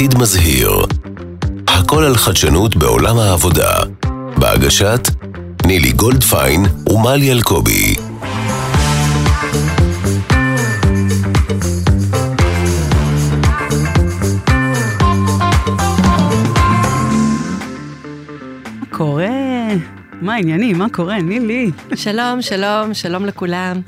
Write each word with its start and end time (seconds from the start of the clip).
עתיד 0.00 0.18
מזהיר. 0.18 0.70
הכל 1.68 2.04
על 2.04 2.16
חדשנות 2.16 2.76
בעולם 2.76 3.18
העבודה. 3.18 3.72
בהגשת 4.38 5.00
נילי 5.66 5.92
גולדפיין 5.92 6.66
ומלי 6.86 7.32
אלקובי. 7.32 7.94
קורה? 18.90 19.28
מה 20.20 20.34
העניינים? 20.34 20.78
מה 20.78 20.86
קורה? 20.92 21.22
נילי. 21.22 21.70
שלום, 21.94 22.42
שלום, 22.42 22.94
שלום 22.94 23.26
לכולם. 23.26 23.80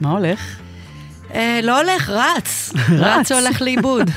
מה 0.00 0.10
הולך? 0.10 0.40
אה, 1.34 1.60
לא 1.62 1.80
הולך, 1.80 2.08
רץ. 2.08 2.72
רץ 3.04 3.32
הולך 3.32 3.62
לאיבוד. 3.62 4.10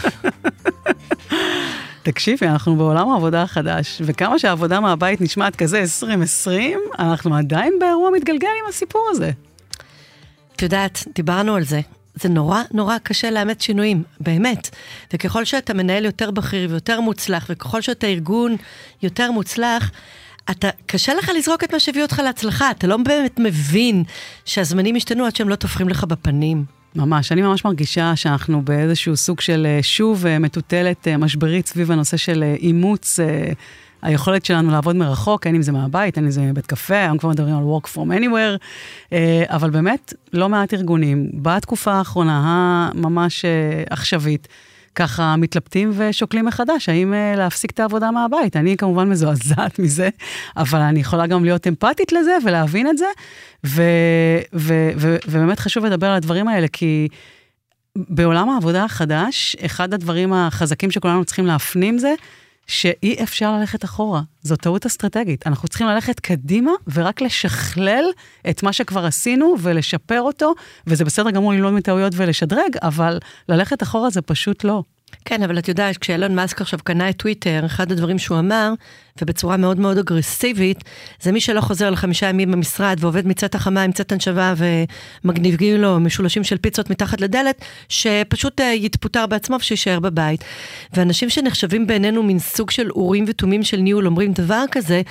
תקשיבי, 2.03 2.47
אנחנו 2.47 2.75
בעולם 2.75 3.09
העבודה 3.09 3.41
החדש, 3.41 4.01
וכמה 4.05 4.39
שהעבודה 4.39 4.79
מהבית 4.79 5.21
נשמעת 5.21 5.55
כזה 5.55 5.79
2020, 5.79 6.79
אנחנו 6.99 7.35
עדיין 7.35 7.73
באירוע 7.79 8.09
מתגלגל 8.09 8.47
עם 8.63 8.69
הסיפור 8.69 9.07
הזה. 9.11 9.31
את 10.55 10.61
יודעת, 10.61 11.03
דיברנו 11.15 11.55
על 11.55 11.63
זה. 11.63 11.81
זה 12.15 12.29
נורא 12.29 12.61
נורא 12.71 12.97
קשה 13.03 13.31
לאמץ 13.31 13.63
שינויים, 13.63 14.03
באמת. 14.19 14.69
וככל 15.13 15.45
שאתה 15.45 15.73
מנהל 15.73 16.05
יותר 16.05 16.31
בכיר 16.31 16.69
ויותר 16.69 17.01
מוצלח, 17.01 17.45
וככל 17.49 17.81
שאתה 17.81 18.07
ארגון 18.07 18.55
יותר 19.03 19.31
מוצלח, 19.31 19.91
אתה, 20.51 20.69
קשה 20.85 21.13
לך 21.13 21.31
לזרוק 21.37 21.63
את 21.63 21.73
מה 21.73 21.79
שהביא 21.79 22.01
אותך 22.01 22.21
להצלחה, 22.23 22.71
אתה 22.71 22.87
לא 22.87 22.97
באמת 22.97 23.39
מבין 23.39 24.03
שהזמנים 24.45 24.95
השתנו 24.95 25.25
עד 25.25 25.35
שהם 25.35 25.49
לא 25.49 25.55
טופחים 25.55 25.89
לך 25.89 26.03
בפנים. 26.03 26.65
ממש, 26.95 27.31
אני 27.31 27.41
ממש 27.41 27.65
מרגישה 27.65 28.15
שאנחנו 28.15 28.61
באיזשהו 28.61 29.17
סוג 29.17 29.41
של 29.41 29.67
אה, 29.69 29.79
שוב 29.83 30.25
אה, 30.25 30.39
מטוטלת 30.39 31.07
אה, 31.07 31.17
משברית 31.17 31.67
סביב 31.67 31.91
הנושא 31.91 32.17
של 32.17 32.43
אימוץ 32.59 33.19
היכולת 34.01 34.45
שלנו 34.45 34.71
לעבוד 34.71 34.95
מרחוק, 34.95 35.47
אין 35.47 35.55
אם 35.55 35.61
זה 35.61 35.71
מהבית, 35.71 36.17
אין 36.17 36.25
אם 36.25 36.31
זה 36.31 36.41
מבית 36.41 36.65
קפה, 36.65 36.95
היום 36.95 37.17
כבר 37.17 37.29
מדברים 37.29 37.55
על 37.55 37.63
work 37.63 37.87
from 37.95 38.21
anywhere, 38.21 39.15
אבל 39.49 39.69
באמת, 39.69 40.13
לא 40.33 40.49
מעט 40.49 40.73
ארגונים, 40.73 41.29
בתקופה 41.33 41.93
האחרונה 41.93 42.41
הממש 42.93 43.45
עכשווית, 43.89 44.47
ככה 44.95 45.35
מתלבטים 45.35 45.91
ושוקלים 45.93 46.45
מחדש, 46.45 46.89
האם 46.89 47.13
uh, 47.13 47.37
להפסיק 47.37 47.71
את 47.71 47.79
העבודה 47.79 48.11
מהבית. 48.11 48.55
אני 48.55 48.77
כמובן 48.77 49.09
מזועזעת 49.09 49.79
מזה, 49.79 50.09
אבל 50.57 50.79
אני 50.79 50.99
יכולה 50.99 51.27
גם 51.27 51.43
להיות 51.43 51.67
אמפתית 51.67 52.11
לזה 52.11 52.37
ולהבין 52.45 52.87
את 52.89 52.97
זה, 52.97 53.05
ו- 53.65 53.81
ו- 54.53 54.91
ו- 54.97 55.17
ובאמת 55.27 55.59
חשוב 55.59 55.85
לדבר 55.85 56.07
על 56.07 56.15
הדברים 56.15 56.47
האלה, 56.47 56.67
כי 56.67 57.07
בעולם 57.95 58.49
העבודה 58.49 58.83
החדש, 58.83 59.55
אחד 59.65 59.93
הדברים 59.93 60.33
החזקים 60.33 60.91
שכולנו 60.91 61.25
צריכים 61.25 61.45
להפנים 61.45 61.97
זה, 61.97 62.13
שאי 62.67 63.23
אפשר 63.23 63.57
ללכת 63.57 63.83
אחורה, 63.83 64.21
זו 64.41 64.55
טעות 64.55 64.85
אסטרטגית. 64.85 65.47
אנחנו 65.47 65.67
צריכים 65.67 65.87
ללכת 65.87 66.19
קדימה 66.19 66.71
ורק 66.93 67.21
לשכלל 67.21 68.05
את 68.49 68.63
מה 68.63 68.73
שכבר 68.73 69.05
עשינו 69.05 69.55
ולשפר 69.59 70.21
אותו, 70.21 70.53
וזה 70.87 71.05
בסדר 71.05 71.31
גמור 71.31 71.53
ללמוד 71.53 71.73
מטעויות 71.73 72.13
ולשדרג, 72.15 72.77
אבל 72.81 73.19
ללכת 73.49 73.83
אחורה 73.83 74.09
זה 74.09 74.21
פשוט 74.21 74.63
לא. 74.63 74.83
כן, 75.25 75.43
אבל 75.43 75.57
את 75.57 75.67
יודעת, 75.67 75.97
כשאלון 75.97 76.35
מאסק 76.35 76.61
עכשיו 76.61 76.79
קנה 76.83 77.09
את 77.09 77.17
טוויטר, 77.17 77.65
אחד 77.65 77.91
הדברים 77.91 78.19
שהוא 78.19 78.39
אמר, 78.39 78.73
ובצורה 79.21 79.57
מאוד 79.57 79.79
מאוד 79.79 79.97
אגרסיבית, 79.97 80.83
זה 81.21 81.31
מי 81.31 81.41
שלא 81.41 81.61
חוזר 81.61 81.89
לחמישה 81.89 82.29
ימים 82.29 82.51
במשרד 82.51 82.97
ועובד 82.99 83.27
מצאת 83.27 83.55
החמה 83.55 83.83
עם 83.83 83.91
צאת 83.91 84.11
הנשבה 84.11 84.53
ומגניבים 85.23 85.81
לו 85.81 85.99
משולשים 85.99 86.43
של 86.43 86.57
פיצות 86.57 86.89
מתחת 86.89 87.21
לדלת, 87.21 87.65
שפשוט 87.89 88.61
uh, 88.61 88.63
יתפוטר 88.63 89.25
בעצמו 89.25 89.55
ושישאר 89.55 89.99
בבית. 89.99 90.43
ואנשים 90.93 91.29
שנחשבים 91.29 91.87
בעינינו 91.87 92.23
מין 92.23 92.39
סוג 92.39 92.71
של 92.71 92.91
אורים 92.91 93.25
ותומים 93.27 93.63
של 93.63 93.77
ניהול 93.77 94.05
אומרים 94.05 94.33
דבר 94.33 94.63
כזה, 94.71 95.01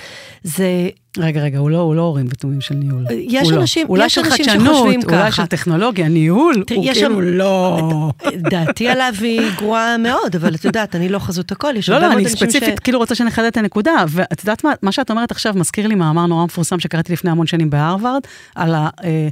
זה 0.43 0.89
רגע, 1.17 1.41
רגע, 1.41 1.59
הוא 1.59 1.69
לא, 1.69 1.77
הוא 1.77 1.95
לא 1.95 2.01
הורים 2.01 2.25
ותומים 2.29 2.61
של 2.61 2.75
ניהול. 2.75 3.05
יש 3.11 3.49
הוא 3.49 3.59
אנשים, 3.59 3.87
לא. 3.89 4.03
יש 4.03 4.17
אנשים 4.17 4.45
שחושבים 4.45 5.01
ככה. 5.01 5.19
אולי 5.19 5.31
של 5.31 5.45
טכנולוגיה, 5.45 6.07
ניהול, 6.07 6.55
הוא 6.75 6.85
כאילו 6.93 7.21
לא... 7.21 8.11
דעתי 8.35 8.87
עליו 8.87 9.13
היא 9.21 9.41
גרועה 9.57 9.97
מאוד, 9.97 10.35
אבל 10.35 10.55
את 10.55 10.65
יודעת, 10.65 10.95
אני 10.95 11.09
לא 11.09 11.19
חזות 11.19 11.51
הכל, 11.51 11.73
יש 11.77 11.89
לא, 11.89 11.95
הרבה 11.95 12.07
לא, 12.07 12.13
מאוד 12.13 12.19
אני 12.19 12.33
אנשים 12.33 12.47
ספציפית 12.47 12.79
כאילו 12.79 12.99
רוצה 12.99 13.15
שנחדד 13.15 13.45
את 13.45 13.57
הנקודה, 13.57 13.91
ואת 14.07 14.39
יודעת 14.39 14.63
מה, 14.63 14.73
מה 14.81 14.91
שאת 14.91 15.11
אומרת 15.11 15.31
עכשיו 15.31 15.53
מזכיר 15.55 15.87
לי 15.87 15.95
מאמר 15.95 16.25
נורא 16.25 16.45
מפורסם 16.45 16.79
שקראתי 16.79 17.13
לפני 17.13 17.31
המון 17.31 17.47
שנים 17.47 17.69
בהרווארד, 17.69 18.21
על 18.55 18.75
ה... 18.75 18.89
אה, 19.03 19.27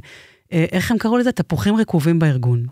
אה, 0.52 0.64
איך 0.72 0.90
הם 0.90 0.98
קראו 0.98 1.18
לזה? 1.18 1.32
תפוחים 1.32 1.76
רקובים 1.76 2.18
בארגון. 2.18 2.66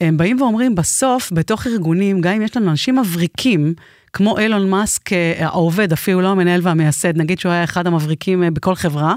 הם 0.00 0.16
באים 0.16 0.40
ואומרים, 0.40 0.74
בסוף, 0.74 1.32
בתוך 1.32 1.66
ארגונים, 1.66 2.20
גם 2.20 2.32
אם 2.32 2.42
יש 2.42 2.56
לנו 2.56 2.70
אנשים 2.70 2.98
מבריקים, 2.98 3.74
כמו 4.12 4.38
אילון 4.38 4.70
מאסק, 4.70 5.12
אה, 5.12 5.34
העובד, 5.38 5.92
אפילו 5.92 6.20
לא 6.20 6.28
המנהל 6.28 6.60
והמייסד, 6.62 7.16
נגיד 7.16 7.38
שהוא 7.38 7.52
היה 7.52 7.64
אחד 7.64 7.86
המבריקים 7.86 8.42
אה, 8.42 8.50
בכל 8.50 8.74
חברה, 8.74 9.14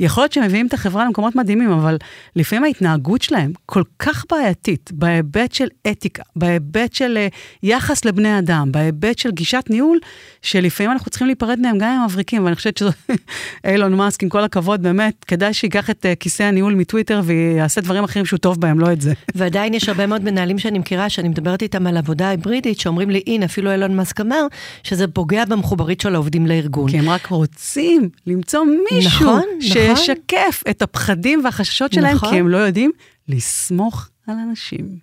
יכול 0.00 0.22
להיות 0.22 0.32
שהם 0.32 0.44
מביאים 0.44 0.66
את 0.66 0.74
החברה 0.74 1.04
למקומות 1.04 1.36
מדהימים, 1.36 1.70
אבל 1.70 1.96
לפעמים 2.36 2.64
ההתנהגות 2.64 3.22
שלהם 3.22 3.52
כל 3.66 3.82
כך 3.98 4.24
בעייתית, 4.30 4.90
בהיבט 4.92 5.52
של 5.52 5.66
אתיקה, 5.90 6.22
בהיבט 6.36 6.92
של 6.92 7.18
uh, 7.30 7.36
יחס 7.62 8.04
לבני 8.04 8.38
אדם, 8.38 8.72
בהיבט 8.72 9.18
של 9.18 9.30
גישת 9.30 9.64
ניהול, 9.70 9.98
שלפעמים 10.42 10.92
אנחנו 10.92 11.10
צריכים 11.10 11.26
להיפרד 11.26 11.60
מהם 11.60 11.78
גם 11.78 11.88
עם 11.88 12.04
מבריקים, 12.04 12.44
ואני 12.44 12.56
חושבת 12.56 12.80
שאילון 13.64 13.94
מאסק, 13.98 14.22
עם 14.22 14.28
כל 14.28 14.44
הכבוד, 14.44 14.82
באמת, 14.82 15.24
כדאי 15.24 15.54
שייקח 15.54 15.90
את 15.90 16.06
uh, 16.06 16.16
כיסא 16.20 16.42
הניהול 16.42 16.74
מטוויטר 16.74 17.20
ויעשה 17.24 17.80
דברים 17.80 18.04
אחרים 18.04 18.26
שהוא 18.26 18.38
טוב 18.38 18.60
בהם, 18.60 18.80
לא 18.80 18.92
את 18.92 19.00
זה. 19.00 19.12
ועדיין 19.34 19.74
יש 19.74 19.88
הרבה 19.88 20.06
מאוד 20.06 20.24
מנהלים 20.24 20.58
שאני 20.58 20.78
מכירה, 20.78 21.08
שאני 21.08 21.28
מדברת 21.28 21.62
איתם 21.62 21.86
על 21.86 21.96
עבודה 21.96 22.28
היברידית, 22.28 22.80
שאומרים 22.80 23.10
לי, 23.10 23.22
הנה, 23.26 23.44
אפילו 23.44 23.72
אילון 23.72 23.96
מאסק 23.96 24.20
אמר, 24.20 24.46
שזה 24.82 25.08
פוגע 25.08 25.44
במחוברית 25.44 26.00
של 26.00 26.14
העובדים 26.14 26.46
לארגון. 26.46 26.90
כי 26.90 26.98
הם 26.98 27.10
רק 27.10 27.26
רוצים 27.26 28.08
למצוא 28.26 28.64
מישהו 28.92 29.26
נכון, 29.26 29.42
ש... 29.60 29.76
נכון. 29.76 29.85
שישקף 29.96 30.62
את 30.70 30.82
הפחדים 30.82 31.44
והחששות 31.44 31.92
שלהם, 31.92 32.16
נכון. 32.16 32.30
כי 32.30 32.36
הם 32.36 32.48
לא 32.48 32.56
יודעים 32.56 32.90
לסמוך 33.28 34.08
על 34.26 34.34
אנשים. 34.48 34.98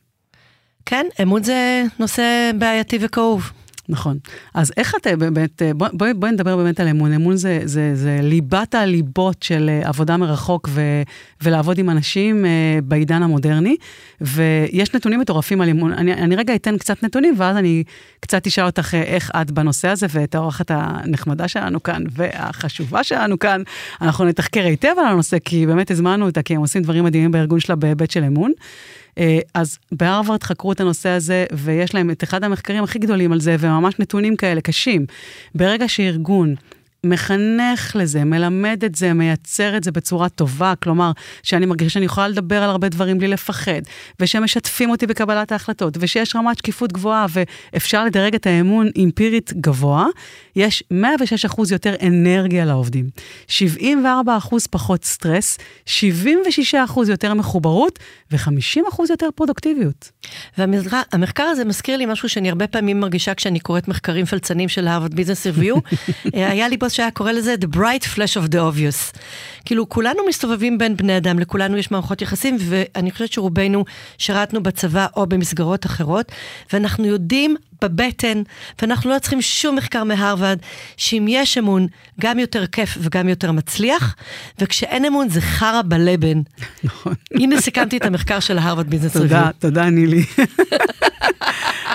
כן, 0.86 1.06
אמון 1.22 1.44
זה 1.44 1.84
נושא 2.00 2.52
בעייתי 2.58 2.98
וכאוב. 3.02 3.52
נכון. 3.90 4.18
אז 4.54 4.72
איך 4.78 4.96
אתה 5.02 5.16
באמת, 5.16 5.62
בואי 5.76 5.90
בוא, 5.94 6.08
בוא 6.16 6.30
נדבר 6.30 6.58
באמת 6.58 6.80
על 6.80 6.88
אמון. 6.88 7.14
אמון 7.14 7.36
זה, 7.36 7.60
זה, 7.66 7.96
זה 7.96 8.20
ליבת 8.22 8.76
הליבות 8.76 9.44
של 9.44 9.70
אה, 9.70 9.90
עבודה 9.90 10.18
מרחוק 10.18 10.70
ו, 10.72 10.82
ולעבוד 11.44 11.78
עם 11.78 11.90
אנשים 11.90 12.46
uh, 12.46 12.82
בעידן 12.86 13.24
המודרני, 13.24 13.76
ויש 14.22 14.94
נתונים 14.96 15.20
מטורפים 15.20 15.62
על 15.62 15.70
אמון. 15.70 15.94
אני, 15.94 16.14
אני 16.14 16.36
רגע 16.36 16.56
אתן 16.56 16.78
קצת 16.78 17.04
נתונים, 17.04 17.36
ואז 17.38 17.58
אני 17.58 17.84
קצת 18.20 18.48
אשאל 18.48 18.66
אותך 18.66 18.94
אה, 18.94 19.04
איך 19.04 19.32
את 19.42 19.52
בנושא 19.52 19.88
הזה, 19.88 20.08
ואת 20.10 20.36
האורחת 20.36 20.72
הנחמדה 20.72 21.48
שלנו 21.48 21.84
כאן 21.84 22.04
והחשובה 22.12 23.04
שלנו 23.04 23.40
כאן. 23.40 23.62
אנחנו 24.02 24.26
נתחקר 24.26 24.66
היטב 24.66 24.94
על 24.98 25.06
הנושא, 25.06 25.38
כי 25.46 25.66
באמת 25.66 25.92
הזמנו 25.92 26.26
אותה, 26.26 26.42
כי 26.42 26.56
הם 26.56 26.62
עושים 26.62 26.82
דברים 26.82 27.04
מדהימים 27.04 27.32
בארגון 27.32 27.60
שלה 27.60 27.76
בהיבט 27.76 28.12
של 28.12 28.24
אמון. 28.24 28.52
אה, 29.18 29.40
אז 29.54 29.78
בהרווארד 29.92 30.44
חקרו 30.44 30.72
את 30.72 30.82
הנושא 30.82 31.10
הזה, 31.10 31.46
ויש 31.54 31.96
להם 31.96 32.10
את 32.12 32.24
אחד 32.24 32.44
המחקרים 32.44 32.84
הכי 32.84 33.00
גדולים 33.00 33.32
על 33.32 33.40
זה, 33.40 33.56
וממש 33.60 34.00
נתונים 34.00 34.36
כאלה 34.36 34.62
קשים. 34.62 35.06
ברגע 35.56 35.88
שארגון 35.88 36.56
מחנך 37.06 37.96
לזה, 37.96 38.24
מלמד 38.24 38.84
את 38.86 38.96
זה, 38.96 39.14
מייצר 39.14 39.78
את 39.78 39.84
זה 39.84 39.92
בצורה 39.92 40.30
טובה, 40.30 40.74
כלומר, 40.84 41.12
שאני 41.44 41.66
מרגישה 41.66 41.90
שאני 41.90 42.06
יכולה 42.06 42.28
לדבר 42.28 42.64
על 42.64 42.70
הרבה 42.70 42.90
דברים 42.90 43.18
בלי 43.18 43.28
לפחד, 43.28 43.82
ושמשתפים 44.20 44.90
אותי 44.90 45.08
בקבלת 45.08 45.52
ההחלטות, 45.52 45.98
ושיש 46.00 46.36
רמת 46.36 46.58
שקיפות 46.58 46.94
גבוהה, 46.94 47.26
ואפשר 47.30 48.06
לדרג 48.06 48.36
את 48.36 48.48
האמון 48.48 48.90
אמפירית 49.04 49.54
גבוה, 49.54 50.06
יש 50.56 50.84
106 50.92 51.46
אחוז 51.46 51.72
יותר 51.72 51.96
אנרגיה 52.08 52.66
לעובדים, 52.66 53.10
74 53.48 54.38
אחוז 54.38 54.68
פחות 54.68 55.06
סטרס, 55.06 55.58
76 55.86 56.76
אחוז 56.76 57.10
יותר 57.10 57.34
מחוברות, 57.34 58.00
ו-50 58.32 58.90
אחוז 58.90 59.10
יותר 59.10 59.30
פרודוקטיביות. 59.36 60.12
והמחקר 60.58 61.44
הזה 61.44 61.66
מזכיר 61.66 61.98
לי 61.98 62.06
משהו 62.06 62.30
שאני 62.30 62.50
הרבה 62.50 62.68
פעמים 62.68 63.00
מרגישה 63.00 63.34
כשאני 63.34 63.60
קוראת 63.60 63.88
מחקרים 63.88 64.26
פלצנים 64.26 64.70
של 64.70 64.88
הרווארד 64.88 65.14
ביזנס 65.14 65.46
ריוויו. 65.46 65.76
היה 66.34 66.68
לי 66.68 66.78
בוס 66.78 66.93
שהיה 66.94 67.12
קורא 67.12 67.32
לזה 67.32 67.56
The 67.62 67.76
Bright 67.76 68.04
Flash 68.16 68.42
of 68.44 68.52
the 68.52 68.56
Obvious. 68.56 69.18
כאילו, 69.66 69.90
כולנו 69.90 70.20
מסתובבים 70.30 70.78
בין 70.78 70.98
בני 70.98 71.18
אדם, 71.18 71.40
לכולנו 71.40 71.78
יש 71.78 71.92
מערכות 71.92 72.22
יחסים, 72.22 72.58
ואני 72.60 73.12
חושבת 73.12 73.32
שרובנו 73.32 73.86
שירתנו 74.18 74.64
בצבא 74.64 75.08
או 75.16 75.26
במסגרות 75.28 75.86
אחרות, 75.86 76.32
ואנחנו 76.74 77.06
יודעים 77.06 77.56
בבטן, 77.82 78.42
ואנחנו 78.82 79.10
לא 79.10 79.20
צריכים 79.20 79.42
שום 79.42 79.76
מחקר 79.76 80.04
מהרווארד, 80.04 80.60
שאם 80.98 81.26
יש 81.30 81.58
אמון, 81.58 81.88
גם 82.22 82.40
יותר 82.40 82.68
כיף 82.68 82.98
וגם 83.02 83.30
יותר 83.30 83.52
מצליח, 83.52 84.16
וכשאין 84.60 85.06
אמון 85.06 85.30
זה 85.30 85.42
חרא 85.42 85.82
בלבן. 85.86 86.42
נכון. 86.84 87.14
הנה 87.34 87.62
סיכמתי 87.62 87.98
את 87.98 88.06
המחקר 88.06 88.40
של 88.40 88.58
ההרווארד 88.58 88.90
ביזנס 88.90 89.16
ריוויו. 89.16 89.40
תודה, 89.40 89.52
תודה 89.60 89.90
נילי. 89.90 90.24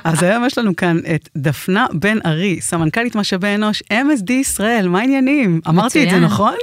אז 0.09 0.23
היום 0.23 0.45
יש 0.47 0.59
לנו 0.59 0.77
כאן 0.77 0.99
את 1.15 1.29
דפנה 1.37 1.87
בן 1.93 2.19
ארי, 2.27 2.61
סמנכ"לית 2.61 3.15
משאבי 3.15 3.55
אנוש, 3.55 3.83
MSD 3.93 4.33
ישראל, 4.33 4.89
מה 4.89 4.99
העניינים? 5.01 5.61
אמרתי 5.69 6.05
את 6.05 6.11
זה 6.11 6.21
נכון? 6.21 6.57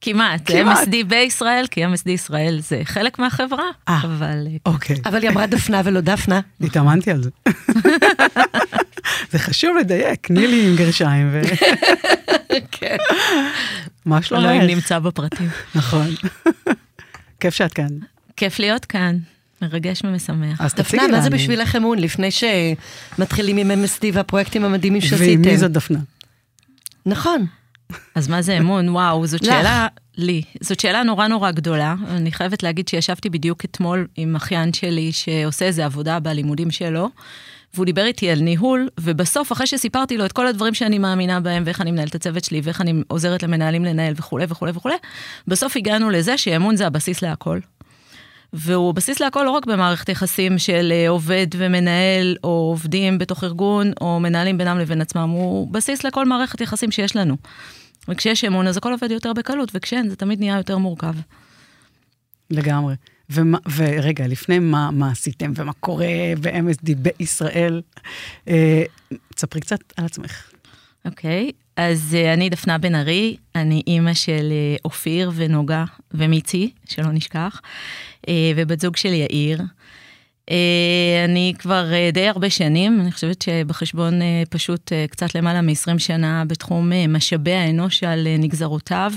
כמעט, 0.00 0.50
MSD 0.50 1.04
בישראל, 1.06 1.66
כי 1.70 1.86
MSD 1.86 2.10
ישראל 2.10 2.58
זה 2.60 2.80
חלק 2.84 3.18
מהחברה, 3.18 3.64
אה, 3.88 4.00
אבל... 4.02 4.46
אוקיי. 4.66 4.96
אבל 5.04 5.22
היא 5.22 5.30
אמרה 5.30 5.46
דפנה 5.46 5.80
ולא 5.84 6.00
דפנה. 6.00 6.40
התאמנתי 6.60 7.10
על 7.10 7.22
זה. 7.22 7.30
זה 9.30 9.38
חשוב 9.38 9.76
לדייק, 9.76 10.30
נילי 10.30 10.68
עם 10.68 10.76
גרשיים 10.76 11.30
ו... 11.32 11.42
כן. 12.70 12.96
מה 14.06 14.22
שלומך? 14.22 14.44
אלוהים 14.44 14.62
נמצא 14.62 14.98
בפרטים. 14.98 15.48
נכון. 15.74 16.06
כיף 17.40 17.54
שאת 17.54 17.72
כאן. 17.72 17.88
כיף 18.36 18.58
להיות 18.58 18.84
כאן, 18.84 19.16
מרגש 19.62 20.02
ומשמח. 20.04 20.60
אז 20.60 20.74
תציגי 20.74 20.88
דפנה, 20.88 21.02
לנו. 21.02 21.16
מה 21.16 21.20
זה 21.20 21.30
בשבילך 21.30 21.76
אמון, 21.76 21.98
לפני 21.98 22.28
שמתחילים 22.30 23.56
עם 23.56 23.70
MSD 23.70 24.04
והפרויקטים 24.12 24.64
המדהימים 24.64 25.00
שעשיתם? 25.00 25.42
ומי 25.44 25.58
זאת 25.58 25.70
דפנה? 25.70 25.98
נכון. 27.06 27.46
אז 28.14 28.28
מה 28.28 28.42
זה 28.42 28.58
אמון? 28.58 28.88
וואו, 28.88 29.26
זאת. 29.26 29.44
שאלה, 29.44 29.86
לי, 30.16 30.42
זאת 30.60 30.80
שאלה 30.80 31.02
נורא 31.02 31.28
נורא 31.28 31.50
גדולה. 31.50 31.94
אני 32.08 32.32
חייבת 32.32 32.62
להגיד 32.62 32.88
שישבתי 32.88 33.30
בדיוק 33.30 33.64
אתמול 33.64 34.06
עם 34.16 34.36
אחיין 34.36 34.72
שלי 34.72 35.12
שעושה 35.12 35.64
איזה 35.64 35.84
עבודה 35.84 36.20
בלימודים 36.20 36.70
שלו, 36.70 37.08
והוא 37.74 37.86
דיבר 37.86 38.04
איתי 38.04 38.30
על 38.30 38.40
ניהול, 38.40 38.88
ובסוף, 39.00 39.52
אחרי 39.52 39.66
שסיפרתי 39.66 40.18
לו 40.18 40.26
את 40.26 40.32
כל 40.32 40.46
הדברים 40.46 40.74
שאני 40.74 40.98
מאמינה 40.98 41.40
בהם, 41.40 41.62
ואיך 41.66 41.80
אני 41.80 41.90
מנהלת 41.90 42.10
את 42.10 42.14
הצוות 42.14 42.44
שלי, 42.44 42.60
ואיך 42.64 42.80
אני 42.80 42.94
עוזרת 43.08 43.42
למנהלים 43.42 43.84
לנהל 43.84 44.14
וכולי 44.16 44.44
וכולי 44.48 44.72
וכולי, 44.74 44.94
בסוף 45.48 45.76
הגענו 45.76 46.10
לזה 46.10 46.38
שאמון 46.38 46.76
זה 46.76 46.86
הבסיס 46.86 47.22
להכל. 47.22 47.58
והוא 48.52 48.94
בסיס 48.94 49.20
להכל 49.20 49.42
לא 49.42 49.50
רק 49.50 49.66
במערכת 49.66 50.08
יחסים 50.08 50.58
של 50.58 50.92
אה, 50.92 51.08
עובד 51.08 51.46
ומנהל, 51.56 52.36
או 52.44 52.48
עובדים 52.48 53.18
בתוך 53.18 53.44
ארגון, 53.44 53.92
או 54.00 54.20
מנהלים 54.20 54.58
בינם 54.58 54.78
לבין 54.78 55.00
עצמם, 55.00 55.28
הוא 55.30 55.72
בסיס 55.72 56.04
לכל 56.04 56.26
מערכת 56.26 56.60
יחסים 56.60 56.90
שיש 56.90 57.16
לנו. 57.16 57.36
וכשיש 58.08 58.44
אמון 58.44 58.66
אז 58.66 58.76
הכל 58.76 58.92
עובד 58.92 59.10
יותר 59.10 59.32
בקלות, 59.32 59.70
וכשאין 59.74 60.08
זה 60.08 60.16
תמיד 60.16 60.38
נהיה 60.38 60.56
יותר 60.56 60.78
מורכב. 60.78 61.14
לגמרי. 62.50 62.94
ומה, 63.30 63.58
ורגע, 63.76 64.26
לפני 64.26 64.58
מה, 64.58 64.90
מה 64.90 65.10
עשיתם 65.10 65.52
ומה 65.56 65.72
קורה 65.72 66.06
ב-MSD 66.40 66.94
בישראל, 66.96 67.82
אה, 68.48 68.82
תספרי 69.34 69.60
קצת 69.60 69.80
על 69.96 70.04
עצמך. 70.04 70.50
אוקיי, 71.04 71.50
אז 71.76 72.16
אה, 72.18 72.34
אני 72.34 72.50
דפנה 72.50 72.78
בן 72.78 72.94
ארי, 72.94 73.36
אני 73.54 73.82
אימא 73.86 74.14
של 74.14 74.48
אה, 74.50 74.76
אופיר 74.84 75.30
ונוגה 75.34 75.84
ומיצי, 76.10 76.70
שלא 76.88 77.12
נשכח, 77.12 77.60
אה, 78.28 78.52
ובת 78.56 78.80
זוג 78.80 78.96
של 78.96 79.12
יאיר. 79.12 79.62
אני 81.24 81.54
כבר 81.58 81.86
די 82.12 82.28
הרבה 82.28 82.50
שנים, 82.50 83.00
אני 83.00 83.12
חושבת 83.12 83.42
שבחשבון 83.42 84.20
פשוט 84.50 84.92
קצת 85.10 85.34
למעלה 85.34 85.60
מ-20 85.60 85.98
שנה 85.98 86.44
בתחום 86.46 86.92
משאבי 87.08 87.52
האנוש 87.52 88.02
על 88.02 88.28
נגזרותיו. 88.38 89.12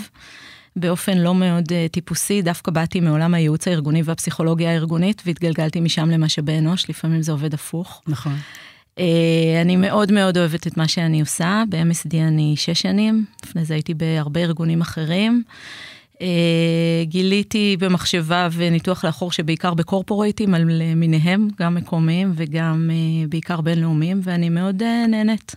באופן 0.75 1.18
לא 1.18 1.36
מאוד 1.36 1.66
טיפוסי, 1.92 2.42
דווקא 2.42 2.72
באתי 2.72 3.00
מעולם 3.00 3.34
הייעוץ 3.34 3.68
הארגוני 3.68 4.02
והפסיכולוגיה 4.06 4.72
הארגונית, 4.72 5.22
והתגלגלתי 5.25 5.80
משם 5.80 6.10
למשאבי 6.10 6.57
אנוש, 6.57 6.90
לפעמים 6.90 7.22
זה 7.22 7.31
עובד 7.31 7.54
הפוך. 7.54 8.02
נכון. 8.07 8.36
Uh, 8.95 9.01
אני 9.62 9.75
מאוד 9.75 10.12
מאוד 10.12 10.38
אוהבת 10.38 10.68
את 10.68 10.77
מה 10.77 10.88
שאני 10.88 11.21
עושה, 11.21 11.63
ב-MSD 11.69 12.15
אני 12.27 12.53
שש 12.57 12.81
שנים, 12.81 13.25
לפני 13.45 13.65
זה 13.65 13.74
הייתי 13.74 13.94
בהרבה 13.94 14.42
ארגונים 14.42 14.81
אחרים. 14.81 15.44
Uh, 16.13 16.18
גיליתי 17.03 17.77
במחשבה 17.80 18.47
וניתוח 18.51 19.06
לאחור 19.06 19.31
שבעיקר 19.31 19.74
בקורפורייטים 19.74 20.53
על 20.53 20.65
מיניהם, 20.95 21.47
גם 21.59 21.75
מקומיים 21.75 22.31
וגם 22.36 22.89
uh, 22.89 23.30
בעיקר 23.30 23.62
בינלאומיים, 23.62 24.19
ואני 24.24 24.50
מאוד 24.50 24.83
נהנית. 25.07 25.56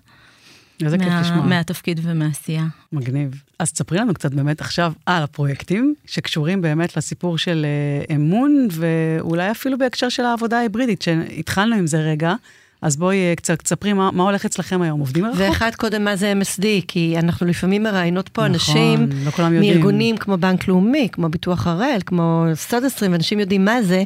איזה 0.84 0.98
כיף 0.98 1.08
מה- 1.08 1.20
לשמוע. 1.20 1.46
מהתפקיד 1.46 2.00
ומהעשייה. 2.02 2.66
מגניב. 2.92 3.42
אז 3.58 3.72
תספרי 3.72 3.98
לנו 3.98 4.14
קצת 4.14 4.34
באמת 4.34 4.60
עכשיו 4.60 4.92
על 5.06 5.22
הפרויקטים 5.22 5.94
שקשורים 6.06 6.60
באמת 6.60 6.96
לסיפור 6.96 7.38
של 7.38 7.66
אה, 8.10 8.14
אמון, 8.16 8.68
ואולי 8.70 9.50
אפילו 9.50 9.78
בהקשר 9.78 10.08
של 10.08 10.22
העבודה 10.24 10.58
ההיברידית, 10.58 11.02
שהתחלנו 11.02 11.76
עם 11.76 11.86
זה 11.86 11.98
רגע. 12.00 12.34
אז 12.82 12.96
בואי 12.96 13.16
אה, 13.16 13.34
קצת 13.36 13.62
תספרי 13.62 13.92
מה, 13.92 14.10
מה 14.12 14.22
הולך 14.22 14.44
אצלכם 14.44 14.82
היום, 14.82 15.00
עובדים 15.00 15.24
מרחוק? 15.24 15.40
ואחד 15.40 15.74
קודם, 15.74 16.04
מה 16.04 16.16
זה 16.16 16.32
MSD? 16.40 16.64
כי 16.88 17.14
אנחנו 17.18 17.46
לפעמים 17.46 17.82
מראיינות 17.82 18.28
פה 18.28 18.48
נכון, 18.48 18.54
אנשים 18.54 19.08
לא. 19.38 19.48
מארגונים 19.48 20.16
כמו 20.16 20.36
בנק 20.36 20.68
לאומי, 20.68 21.08
כמו 21.12 21.28
ביטוח 21.28 21.66
הראל, 21.66 21.98
כמו 22.06 22.44
סוד 22.54 22.84
20, 22.84 23.12
ואנשים 23.12 23.40
יודעים 23.40 23.64
מה 23.64 23.82
זה, 23.82 24.04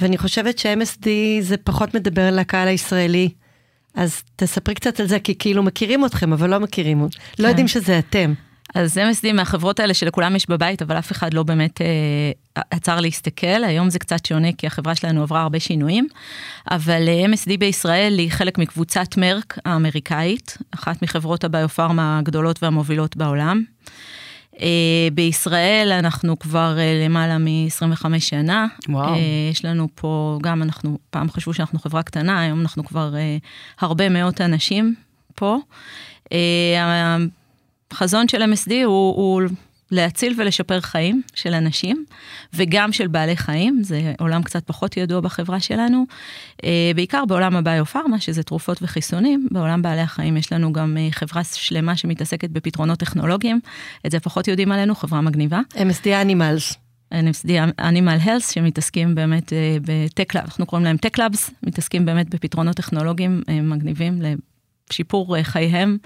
ואני 0.00 0.18
חושבת 0.18 0.58
ש-MSD 0.58 1.06
זה 1.40 1.56
פחות 1.56 1.94
מדבר 1.94 2.30
לקהל 2.30 2.68
הישראלי. 2.68 3.28
אז 3.94 4.22
תספרי 4.36 4.74
קצת 4.74 5.00
על 5.00 5.06
זה, 5.06 5.18
כי 5.18 5.34
כאילו 5.38 5.62
מכירים 5.62 6.04
אתכם, 6.04 6.32
אבל 6.32 6.50
לא 6.50 6.60
מכירים, 6.60 7.00
לא 7.02 7.08
כן. 7.36 7.48
יודעים 7.48 7.68
שזה 7.68 7.98
אתם. 7.98 8.32
אז 8.74 8.98
MSD 8.98 9.32
מהחברות 9.32 9.80
האלה 9.80 9.94
שלכולם 9.94 10.36
יש 10.36 10.50
בבית, 10.50 10.82
אבל 10.82 10.98
אף 10.98 11.12
אחד 11.12 11.34
לא 11.34 11.42
באמת 11.42 11.80
אה, 11.80 12.62
עצר 12.70 13.00
להסתכל. 13.00 13.64
היום 13.64 13.90
זה 13.90 13.98
קצת 13.98 14.26
שונה, 14.26 14.52
כי 14.52 14.66
החברה 14.66 14.94
שלנו 14.94 15.22
עברה 15.22 15.42
הרבה 15.42 15.60
שינויים. 15.60 16.08
אבל 16.70 17.08
אה, 17.08 17.24
MSD 17.26 17.58
בישראל 17.58 18.18
היא 18.18 18.30
חלק 18.30 18.58
מקבוצת 18.58 19.16
מרק 19.16 19.58
האמריקאית, 19.64 20.58
אחת 20.70 21.02
מחברות 21.02 21.44
הביופארמה 21.44 22.18
הגדולות 22.18 22.62
והמובילות 22.62 23.16
בעולם. 23.16 23.62
אה, 24.60 25.08
בישראל 25.12 25.92
אנחנו 25.98 26.38
כבר 26.38 26.78
אה, 26.78 27.02
למעלה 27.04 27.38
מ-25 27.38 28.04
שנה. 28.18 28.66
וואו. 28.88 29.14
אה, 29.14 29.18
יש 29.50 29.64
לנו 29.64 29.88
פה, 29.94 30.38
גם 30.42 30.62
אנחנו, 30.62 30.98
פעם 31.10 31.30
חשבו 31.30 31.54
שאנחנו 31.54 31.78
חברה 31.78 32.02
קטנה, 32.02 32.40
היום 32.40 32.60
אנחנו 32.60 32.84
כבר 32.84 33.16
אה, 33.16 33.36
הרבה 33.80 34.08
מאות 34.08 34.40
אנשים 34.40 34.94
פה. 35.34 35.58
החזון 37.90 38.28
של 38.28 38.42
MSD 38.42 38.72
הוא, 38.84 39.16
הוא 39.16 39.42
להציל 39.90 40.34
ולשפר 40.36 40.80
חיים 40.80 41.22
של 41.34 41.54
אנשים, 41.54 42.04
וגם 42.54 42.92
של 42.92 43.06
בעלי 43.06 43.36
חיים, 43.36 43.82
זה 43.82 44.12
עולם 44.18 44.42
קצת 44.42 44.66
פחות 44.66 44.96
ידוע 44.96 45.20
בחברה 45.20 45.60
שלנו, 45.60 46.06
אה, 46.64 46.90
בעיקר 46.94 47.24
בעולם 47.24 47.56
הביופארמה, 47.56 48.20
שזה 48.20 48.42
תרופות 48.42 48.78
וחיסונים, 48.82 49.48
בעולם 49.50 49.82
בעלי 49.82 50.00
החיים 50.00 50.36
יש 50.36 50.52
לנו 50.52 50.72
גם 50.72 50.96
אה, 51.00 51.08
חברה 51.10 51.44
שלמה 51.44 51.96
שמתעסקת 51.96 52.50
בפתרונות 52.50 52.98
טכנולוגיים, 52.98 53.60
את 54.06 54.10
זה 54.10 54.20
פחות 54.20 54.48
יודעים 54.48 54.72
עלינו, 54.72 54.94
חברה 54.94 55.20
מגניבה. 55.20 55.60
MSD 55.74 56.06
Animals. 56.24 56.76
Animal 57.80 58.24
Health, 58.26 58.52
שמתעסקים 58.52 59.14
באמת 59.14 59.52
אה, 59.52 59.76
בטק, 59.82 60.36
אנחנו 60.36 60.66
קוראים 60.66 60.84
להם 60.84 60.96
טק 60.96 61.18
לאבס, 61.18 61.50
מתעסקים 61.62 62.04
באמת 62.04 62.28
בפתרונות 62.34 62.76
טכנולוגיים 62.76 63.42
מגניבים 63.62 64.22
לשיפור 64.90 65.36
אה, 65.36 65.44
חייהם 65.44 65.98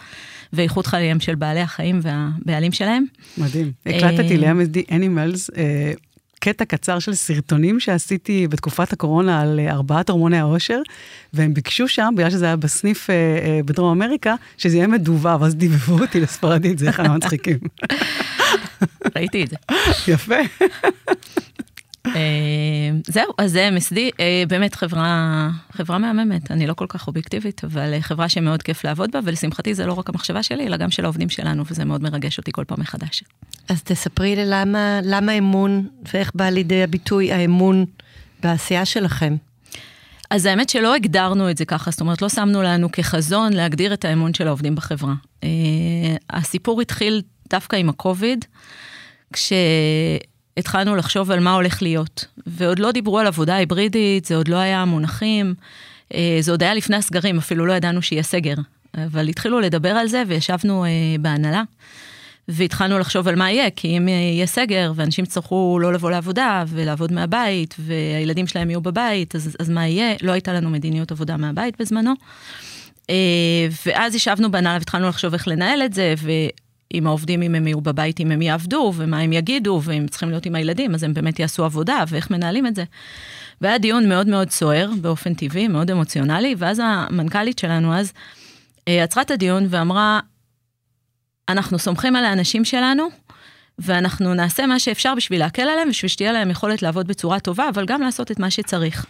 ואיכות 0.52 0.86
חייהם 0.86 1.20
של 1.20 1.34
בעלי 1.34 1.60
החיים 1.60 2.00
והבעלים 2.02 2.72
שלהם. 2.72 3.04
מדהים. 3.38 3.72
אה, 3.86 3.96
הקלטתי 3.96 4.36
ל-MSD 4.36 4.90
Animals 4.90 5.56
אה, 5.56 5.92
קטע 6.44 6.64
קצר 6.64 6.98
של 6.98 7.14
סרטונים 7.14 7.80
שעשיתי 7.80 8.46
בתקופת 8.48 8.92
הקורונה 8.92 9.40
על 9.40 9.60
ארבעת 9.68 10.10
הורמוני 10.10 10.38
העושר, 10.38 10.80
והם 11.32 11.54
ביקשו 11.54 11.88
שם, 11.88 12.14
בגלל 12.16 12.30
שזה 12.30 12.44
היה 12.44 12.56
בסניף 12.56 13.10
אה, 13.10 13.14
אה, 13.14 13.60
בדרום 13.64 14.02
אמריקה, 14.02 14.34
שזה 14.58 14.76
יהיה 14.76 14.86
מדובב, 14.86 15.42
אז 15.42 15.54
דיבבו 15.54 15.98
אותי 15.98 16.20
לספרדית, 16.20 16.78
זה 16.78 16.90
אחד 16.90 17.06
המצחיקים. 17.06 17.58
ראיתי 19.16 19.44
את 19.44 19.48
זה. 19.48 19.56
יפה. 20.08 20.34
אה, 22.06 22.90
זהו, 23.06 23.32
אז 23.38 23.52
זה 23.52 23.70
MSD, 23.76 23.96
אה, 24.20 24.44
באמת 24.48 24.74
חברה, 24.74 25.50
חברה 25.72 25.98
מהממת, 25.98 26.50
אני 26.50 26.66
לא 26.66 26.74
כל 26.74 26.86
כך 26.88 27.06
אובייקטיבית, 27.06 27.64
אבל 27.64 27.94
אה, 27.94 28.02
חברה 28.02 28.28
שמאוד 28.28 28.62
כיף 28.62 28.84
לעבוד 28.84 29.10
בה, 29.12 29.20
ולשמחתי 29.24 29.74
זה 29.74 29.86
לא 29.86 29.92
רק 29.92 30.08
המחשבה 30.08 30.42
שלי, 30.42 30.66
אלא 30.66 30.76
גם 30.76 30.90
של 30.90 31.04
העובדים 31.04 31.28
שלנו, 31.28 31.64
וזה 31.66 31.84
מאוד 31.84 32.02
מרגש 32.02 32.38
אותי 32.38 32.52
כל 32.52 32.64
פעם 32.64 32.80
מחדש. 32.80 33.24
אז 33.68 33.82
תספרי 33.82 34.36
לי 34.36 34.42
למה, 34.46 35.00
למה 35.02 35.32
אמון, 35.32 35.88
ואיך 36.12 36.30
בא 36.34 36.48
לידי 36.48 36.82
הביטוי 36.82 37.32
האמון 37.32 37.84
בעשייה 38.42 38.84
שלכם. 38.84 39.36
אז 40.30 40.46
האמת 40.46 40.68
שלא 40.68 40.94
הגדרנו 40.94 41.50
את 41.50 41.56
זה 41.56 41.64
ככה, 41.64 41.90
זאת 41.90 42.00
אומרת, 42.00 42.22
לא 42.22 42.28
שמנו 42.28 42.62
לנו 42.62 42.92
כחזון 42.92 43.52
להגדיר 43.52 43.94
את 43.94 44.04
האמון 44.04 44.34
של 44.34 44.46
העובדים 44.46 44.74
בחברה. 44.74 45.14
הסיפור 46.30 46.80
התחיל 46.80 47.22
דווקא 47.50 47.76
עם 47.76 47.88
הקוביד, 47.88 48.44
כשהתחלנו 50.54 50.96
לחשוב 50.96 51.30
על 51.30 51.40
מה 51.40 51.54
הולך 51.54 51.82
להיות. 51.82 52.24
ועוד 52.46 52.78
לא 52.78 52.92
דיברו 52.92 53.18
על 53.18 53.26
עבודה 53.26 53.54
היברידית, 53.54 54.24
זה 54.24 54.36
עוד 54.36 54.48
לא 54.48 54.56
היה 54.56 54.84
מונחים, 54.84 55.54
uh, 56.12 56.16
זה 56.40 56.50
עוד 56.50 56.62
היה 56.62 56.74
לפני 56.74 56.96
הסגרים, 56.96 57.38
אפילו 57.38 57.66
לא 57.66 57.72
ידענו 57.72 58.02
שיהיה 58.02 58.22
סגר. 58.22 58.54
אבל 58.94 59.28
התחילו 59.28 59.60
לדבר 59.60 59.88
על 59.88 60.08
זה 60.08 60.22
וישבנו 60.26 60.84
uh, 60.84 61.20
בהנהלה. 61.20 61.62
והתחלנו 62.48 62.98
לחשוב 62.98 63.28
על 63.28 63.36
מה 63.36 63.50
יהיה, 63.50 63.70
כי 63.70 63.96
אם 63.96 64.08
יהיה 64.08 64.46
סגר 64.46 64.92
ואנשים 64.96 65.24
יצטרכו 65.24 65.78
לא 65.82 65.92
לבוא 65.92 66.10
לעבודה 66.10 66.64
ולעבוד 66.68 67.12
מהבית, 67.12 67.74
והילדים 67.78 68.46
שלהם 68.46 68.70
יהיו 68.70 68.80
בבית, 68.80 69.34
אז, 69.34 69.56
אז 69.60 69.70
מה 69.70 69.86
יהיה? 69.86 70.14
לא 70.22 70.32
הייתה 70.32 70.52
לנו 70.52 70.70
מדיניות 70.70 71.12
עבודה 71.12 71.36
מהבית 71.36 71.80
בזמנו. 71.80 72.12
אה, 73.10 73.14
ואז 73.86 74.14
ישבנו 74.14 74.50
בהנהלה 74.50 74.78
והתחלנו 74.78 75.08
לחשוב 75.08 75.32
איך 75.32 75.48
לנהל 75.48 75.82
את 75.82 75.92
זה, 75.92 76.14
ועם 76.92 77.06
העובדים, 77.06 77.42
אם 77.42 77.54
הם 77.54 77.66
יהיו 77.66 77.80
בבית, 77.80 78.20
אם 78.20 78.30
הם 78.30 78.42
יעבדו, 78.42 78.92
ומה 78.96 79.18
הם 79.18 79.32
יגידו, 79.32 79.80
והם 79.84 80.08
צריכים 80.08 80.30
להיות 80.30 80.46
עם 80.46 80.54
הילדים, 80.54 80.94
אז 80.94 81.02
הם 81.02 81.14
באמת 81.14 81.38
יעשו 81.38 81.64
עבודה, 81.64 82.04
ואיך 82.08 82.30
מנהלים 82.30 82.66
את 82.66 82.74
זה. 82.74 82.84
והיה 83.60 83.78
דיון 83.78 84.08
מאוד 84.08 84.26
מאוד 84.26 84.50
סוער, 84.50 84.90
באופן 85.00 85.34
טבעי, 85.34 85.68
מאוד 85.68 85.90
אמוציונלי, 85.90 86.54
ואז 86.58 86.80
המנכ"לית 86.84 87.58
שלנו 87.58 87.94
אז 87.94 88.12
אה, 88.88 89.02
עצרה 89.02 89.22
את 89.22 89.30
הדיון 89.30 89.66
ואמרה, 89.70 90.20
אנחנו 91.48 91.78
סומכים 91.78 92.16
על 92.16 92.24
האנשים 92.24 92.64
שלנו, 92.64 93.08
ואנחנו 93.78 94.34
נעשה 94.34 94.66
מה 94.66 94.78
שאפשר 94.78 95.14
בשביל 95.14 95.40
להקל 95.40 95.62
עליהם, 95.62 95.88
בשביל 95.88 96.08
שתהיה 96.08 96.32
להם 96.32 96.50
יכולת 96.50 96.82
לעבוד 96.82 97.08
בצורה 97.08 97.40
טובה, 97.40 97.68
אבל 97.68 97.86
גם 97.86 98.02
לעשות 98.02 98.30
את 98.30 98.38
מה 98.38 98.50
שצריך. 98.50 99.06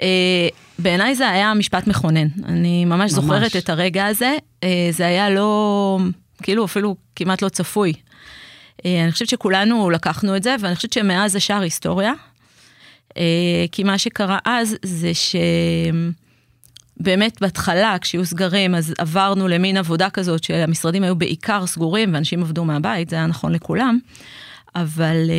אה, 0.00 0.48
בעיניי 0.78 1.14
זה 1.14 1.28
היה 1.28 1.54
משפט 1.54 1.86
מכונן. 1.86 2.28
אני 2.44 2.84
ממש, 2.84 2.94
ממש 2.94 3.10
זוכרת 3.10 3.56
את 3.56 3.70
הרגע 3.70 4.06
הזה. 4.06 4.36
אה, 4.64 4.88
זה 4.90 5.06
היה 5.06 5.30
לא, 5.30 5.98
כאילו 6.42 6.64
אפילו 6.64 6.96
כמעט 7.16 7.42
לא 7.42 7.48
צפוי. 7.48 7.92
אה, 8.84 9.02
אני 9.04 9.12
חושבת 9.12 9.28
שכולנו 9.28 9.90
לקחנו 9.90 10.36
את 10.36 10.42
זה, 10.42 10.56
ואני 10.60 10.74
חושבת 10.74 10.92
שמאז 10.92 11.32
זה 11.32 11.40
שער 11.40 11.60
היסטוריה. 11.60 12.12
כי 13.72 13.84
מה 13.84 13.98
שקרה 13.98 14.38
אז 14.44 14.76
זה 14.82 15.10
שבאמת 17.00 17.40
בהתחלה, 17.40 17.96
כשהיו 18.00 18.26
סגרים, 18.26 18.74
אז 18.74 18.94
עברנו 18.98 19.48
למין 19.48 19.76
עבודה 19.76 20.10
כזאת 20.10 20.44
שהמשרדים 20.44 21.02
היו 21.02 21.16
בעיקר 21.16 21.66
סגורים 21.66 22.14
ואנשים 22.14 22.42
עבדו 22.42 22.64
מהבית, 22.64 23.08
זה 23.08 23.16
היה 23.16 23.26
נכון 23.26 23.52
לכולם. 23.52 23.98
אבל 24.74 25.30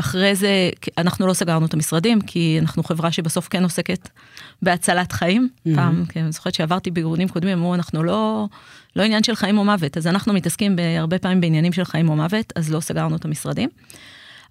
אחרי 0.00 0.34
זה, 0.34 0.70
אנחנו 0.98 1.26
לא 1.26 1.32
סגרנו 1.32 1.66
את 1.66 1.74
המשרדים, 1.74 2.20
כי 2.20 2.58
אנחנו 2.60 2.82
חברה 2.82 3.12
שבסוף 3.12 3.48
כן 3.48 3.62
עוסקת 3.62 4.08
בהצלת 4.62 5.12
חיים. 5.12 5.48
Mm-hmm. 5.48 5.74
פעם, 5.74 6.04
כי 6.08 6.20
אני 6.20 6.32
זוכרת 6.32 6.54
שעברתי 6.54 6.90
בארגונים 6.90 7.28
קודמים, 7.28 7.58
אמרו, 7.58 7.74
אנחנו 7.74 8.02
לא, 8.02 8.46
לא 8.96 9.02
עניין 9.02 9.22
של 9.22 9.34
חיים 9.34 9.58
או 9.58 9.64
מוות, 9.64 9.96
אז 9.96 10.06
אנחנו 10.06 10.32
מתעסקים 10.32 10.76
הרבה 10.98 11.18
פעמים 11.18 11.40
בעניינים 11.40 11.72
של 11.72 11.84
חיים 11.84 12.08
או 12.08 12.16
מוות, 12.16 12.52
אז 12.56 12.72
לא 12.72 12.80
סגרנו 12.80 13.16
את 13.16 13.24
המשרדים. 13.24 13.68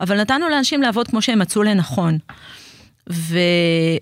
אבל 0.02 0.22
נתנו 0.22 0.50
לאנשים 0.50 0.82
לעבוד 0.82 1.08
כמו 1.08 1.22
שהם 1.22 1.40
מצאו 1.40 1.64
לנכון. 1.64 2.18
ודווקא... 3.08 4.00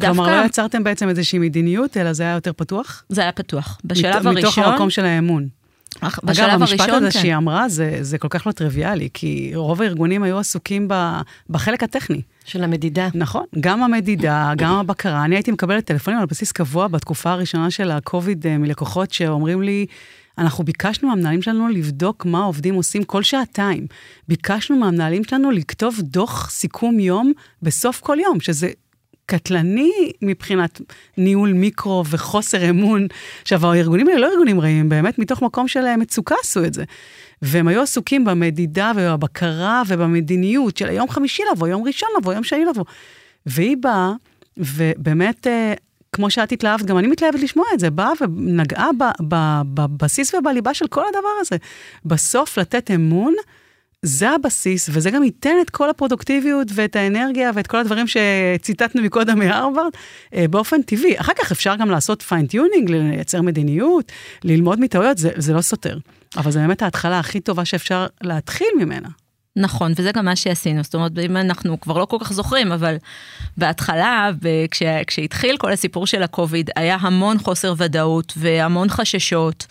כלומר, 0.00 0.40
לא 0.40 0.46
יצרתם 0.46 0.84
בעצם 0.84 1.08
איזושהי 1.08 1.38
מדיניות, 1.38 1.96
אלא 1.96 2.12
זה 2.12 2.22
היה 2.22 2.34
יותר 2.34 2.52
פתוח? 2.52 3.04
זה 3.08 3.20
היה 3.20 3.32
פתוח. 3.32 3.78
בשלב 3.84 4.08
מת, 4.08 4.26
הראשון... 4.26 4.36
מתוך 4.36 4.58
המקום 4.58 4.90
של 4.90 5.04
האמון. 5.04 5.48
בשלב 6.24 6.48
אגב, 6.48 6.60
המשפט 6.60 6.80
הראשון, 6.80 6.94
הזה 6.94 7.10
כן. 7.12 7.20
שהיא 7.20 7.36
אמרה, 7.36 7.68
זה, 7.68 7.98
זה 8.00 8.18
כל 8.18 8.28
כך 8.28 8.46
לא 8.46 8.52
טריוויאלי, 8.52 9.08
כי 9.14 9.52
רוב 9.54 9.82
הארגונים 9.82 10.22
היו 10.22 10.38
עסוקים 10.38 10.88
ב, 10.88 11.20
בחלק 11.50 11.82
הטכני. 11.82 12.22
של 12.44 12.64
המדידה. 12.64 13.08
נכון, 13.14 13.44
גם 13.60 13.82
המדידה, 13.82 14.52
גם 14.56 14.72
הבקרה. 14.72 15.24
אני 15.24 15.36
הייתי 15.36 15.50
מקבלת 15.50 15.84
טלפונים 15.84 16.20
על 16.20 16.26
בסיס 16.26 16.52
קבוע 16.52 16.88
בתקופה 16.88 17.30
הראשונה 17.30 17.70
של 17.70 17.90
הקוביד 17.90 18.46
אה, 18.46 18.58
מלקוחות 18.58 19.12
שאומרים 19.12 19.62
לי, 19.62 19.86
אנחנו 20.38 20.64
ביקשנו 20.64 21.08
מהמנהלים 21.08 21.42
שלנו 21.42 21.68
לבדוק 21.68 22.26
מה 22.26 22.38
העובדים 22.38 22.74
עושים 22.74 23.04
כל 23.04 23.22
שעתיים. 23.22 23.86
ביקשנו 24.28 24.76
מהמנהלים 24.76 25.24
שלנו 25.24 25.50
לכתוב 25.50 26.00
דוח 26.02 26.50
סיכום 26.50 27.00
יום 27.00 27.32
בסוף 27.62 28.00
כל 28.00 28.16
יום, 28.20 28.40
שזה 28.40 28.70
קטלני 29.26 30.12
מבחינת 30.22 30.80
ניהול 31.16 31.52
מיקרו 31.52 32.04
וחוסר 32.10 32.70
אמון. 32.70 33.06
עכשיו, 33.42 33.66
הארגונים 33.66 34.08
האלה 34.08 34.20
לא 34.20 34.30
ארגונים 34.32 34.60
רעים, 34.60 34.88
באמת 34.88 35.18
מתוך 35.18 35.42
מקום 35.42 35.68
של 35.68 35.96
מצוקה 35.96 36.34
עשו 36.42 36.64
את 36.64 36.74
זה. 36.74 36.84
והם 37.42 37.68
היו 37.68 37.82
עסוקים 37.82 38.24
במדידה 38.24 38.92
ובבקרה 38.96 39.82
ובמדיניות 39.86 40.76
של 40.76 40.88
היום 40.88 41.08
חמישי 41.08 41.42
לבוא, 41.52 41.68
יום 41.68 41.82
ראשון 41.82 42.08
לבוא, 42.18 42.32
יום 42.32 42.44
שני 42.44 42.64
לבוא. 42.64 42.84
והיא 43.46 43.76
באה, 43.80 44.12
ובאמת, 44.56 45.46
אה, 45.46 45.74
כמו 46.12 46.30
שאת 46.30 46.52
התלהבת, 46.52 46.84
גם 46.84 46.98
אני 46.98 47.06
מתלהבת 47.06 47.40
לשמוע 47.40 47.66
את 47.74 47.80
זה, 47.80 47.90
באה 47.90 48.10
ונגעה 48.20 48.90
בבסיס 49.74 50.34
ובליבה 50.34 50.74
של 50.74 50.86
כל 50.86 51.02
הדבר 51.08 51.28
הזה. 51.40 51.56
בסוף 52.04 52.58
לתת 52.58 52.90
אמון, 52.90 53.34
זה 54.02 54.30
הבסיס, 54.30 54.88
וזה 54.92 55.10
גם 55.10 55.22
ייתן 55.24 55.54
את 55.62 55.70
כל 55.70 55.90
הפרודוקטיביות 55.90 56.68
ואת 56.74 56.96
האנרגיה 56.96 57.50
ואת 57.54 57.66
כל 57.66 57.76
הדברים 57.76 58.06
שציטטנו 58.06 59.02
מקודם 59.02 59.38
מהרווארד 59.38 59.90
אה, 60.34 60.48
באופן 60.48 60.82
טבעי. 60.82 61.20
אחר 61.20 61.32
כך 61.38 61.52
אפשר 61.52 61.76
גם 61.76 61.90
לעשות 61.90 62.22
fine 62.22 62.47
tuning, 62.47 62.90
לייצר 62.90 63.42
מדיניות, 63.42 64.12
ללמוד 64.44 64.80
מטעויות, 64.80 65.18
זה, 65.18 65.30
זה 65.36 65.52
לא 65.52 65.60
סותר. 65.60 65.98
אבל 66.36 66.50
זה 66.50 66.58
באמת 66.58 66.82
ההתחלה 66.82 67.18
הכי 67.18 67.40
טובה 67.40 67.64
שאפשר 67.64 68.06
להתחיל 68.22 68.68
ממנה. 68.78 69.08
נכון, 69.56 69.92
וזה 69.96 70.12
גם 70.12 70.24
מה 70.24 70.36
שעשינו. 70.36 70.82
זאת 70.82 70.94
אומרת, 70.94 71.12
אם 71.18 71.36
אנחנו 71.36 71.80
כבר 71.80 71.98
לא 71.98 72.04
כל 72.04 72.16
כך 72.20 72.32
זוכרים, 72.32 72.72
אבל 72.72 72.96
בהתחלה, 73.56 74.30
כש, 74.70 74.82
כשהתחיל 75.06 75.56
כל 75.56 75.72
הסיפור 75.72 76.06
של 76.06 76.22
הקוביד, 76.22 76.70
היה 76.76 76.96
המון 77.00 77.38
חוסר 77.38 77.74
ודאות 77.76 78.32
והמון 78.36 78.88
חששות. 78.88 79.66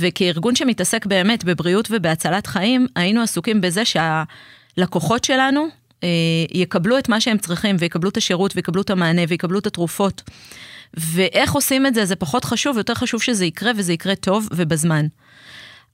וכארגון 0.00 0.56
שמתעסק 0.56 1.06
באמת 1.06 1.44
בבריאות 1.44 1.88
ובהצלת 1.90 2.46
חיים, 2.46 2.86
היינו 2.96 3.22
עסוקים 3.22 3.60
בזה 3.60 3.82
שהלקוחות 3.84 5.24
שלנו 5.24 5.66
אה, 6.04 6.08
יקבלו 6.52 6.98
את 6.98 7.08
מה 7.08 7.20
שהם 7.20 7.38
צריכים, 7.38 7.76
ויקבלו 7.78 8.08
את 8.10 8.16
השירות, 8.16 8.56
ויקבלו 8.56 8.82
את 8.82 8.90
המענה, 8.90 9.22
ויקבלו 9.28 9.58
את 9.58 9.66
התרופות. 9.66 10.22
ואיך 10.94 11.52
עושים 11.52 11.86
את 11.86 11.94
זה, 11.94 12.04
זה 12.04 12.16
פחות 12.16 12.44
חשוב, 12.44 12.76
יותר 12.76 12.94
חשוב 12.94 13.22
שזה 13.22 13.44
יקרה, 13.44 13.72
וזה 13.76 13.92
יקרה 13.92 14.14
טוב 14.14 14.48
ובזמן. 14.52 15.06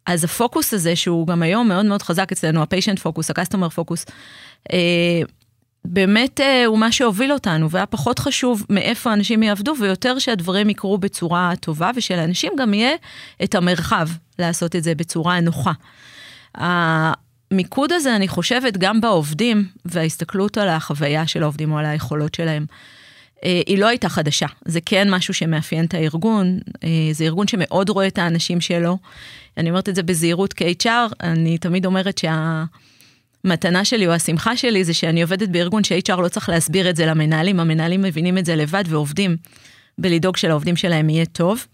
אז 0.07 0.25
הפוקוס 0.25 0.75
הזה, 0.75 0.97
שהוא 0.97 1.27
גם 1.27 1.43
היום 1.43 1.69
מאוד 1.69 1.87
מאוד 1.87 2.03
חזק 2.03 2.33
אצלנו, 2.33 2.63
ה-patient 2.63 2.99
focus, 2.99 3.31
ה-customer 3.31 3.79
focus, 3.79 4.13
אה, 4.73 5.23
באמת 5.85 6.41
אה, 6.41 6.67
הוא 6.67 6.79
מה 6.79 6.93
שהוביל 6.93 7.33
אותנו, 7.33 7.71
והיה 7.71 7.87
פחות 7.87 8.19
חשוב 8.19 8.67
מאיפה 8.71 9.13
אנשים 9.13 9.43
יעבדו, 9.43 9.75
ויותר 9.81 10.19
שהדברים 10.19 10.71
יקרו 10.71 10.99
בצורה 10.99 11.53
טובה, 11.61 11.91
ושלאנשים 11.97 12.53
גם 12.59 12.75
יהיה 12.75 12.95
את 13.45 13.55
המרחב 13.55 14.09
לעשות 14.39 14.77
את 14.77 14.83
זה 14.83 14.95
בצורה 14.95 15.41
נוחה. 15.41 15.73
המיקוד 16.55 17.93
הזה, 17.93 18.17
אני 18.17 18.29
חושבת, 18.29 18.77
גם 18.77 19.01
בעובדים, 19.01 19.69
וההסתכלות 19.85 20.59
על 20.59 20.69
החוויה 20.69 21.27
של 21.27 21.43
העובדים 21.43 21.73
או 21.73 21.79
על 21.79 21.85
היכולות 21.85 22.35
שלהם, 22.35 22.67
אה, 23.45 23.61
היא 23.67 23.79
לא 23.79 23.87
הייתה 23.87 24.09
חדשה. 24.09 24.47
זה 24.65 24.81
כן 24.87 25.11
משהו 25.11 25.35
שמאפיין 25.35 25.85
את 25.85 25.95
הארגון, 25.95 26.59
אה, 26.85 26.89
זה 27.13 27.25
ארגון 27.25 27.49
שמאוד 27.49 27.89
רואה 27.89 28.07
את 28.07 28.19
האנשים 28.19 28.61
שלו. 28.61 28.99
אני 29.57 29.71
אומרת 29.71 29.89
את 29.89 29.95
זה 29.95 30.03
בזהירות 30.03 30.53
כ-HR, 30.53 31.15
אני 31.23 31.59
תמיד 31.59 31.87
אומרת 31.87 32.19
שה... 32.19 32.65
המתנה 33.45 33.85
שלי 33.85 34.07
או 34.07 34.13
השמחה 34.13 34.57
שלי 34.57 34.85
זה 34.85 34.95
שאני 34.95 35.23
עובדת 35.23 35.49
בארגון 35.49 35.85
ש-HR 35.85 36.21
לא 36.21 36.29
צריך 36.29 36.49
להסביר 36.49 36.91
את 36.91 36.97
זה 36.97 37.07
למנהלים, 37.07 37.61
המנהלים 37.61 38.03
מבינים 38.03 38.39
את 38.39 38.45
זה 38.45 38.57
לבד 38.57 38.85
ועובדים 38.87 39.37
בלדאוג 39.99 40.37
שלעובדים 40.37 40.77
שלהם 40.77 41.11
יהיה 41.11 41.27
טוב. 41.27 41.67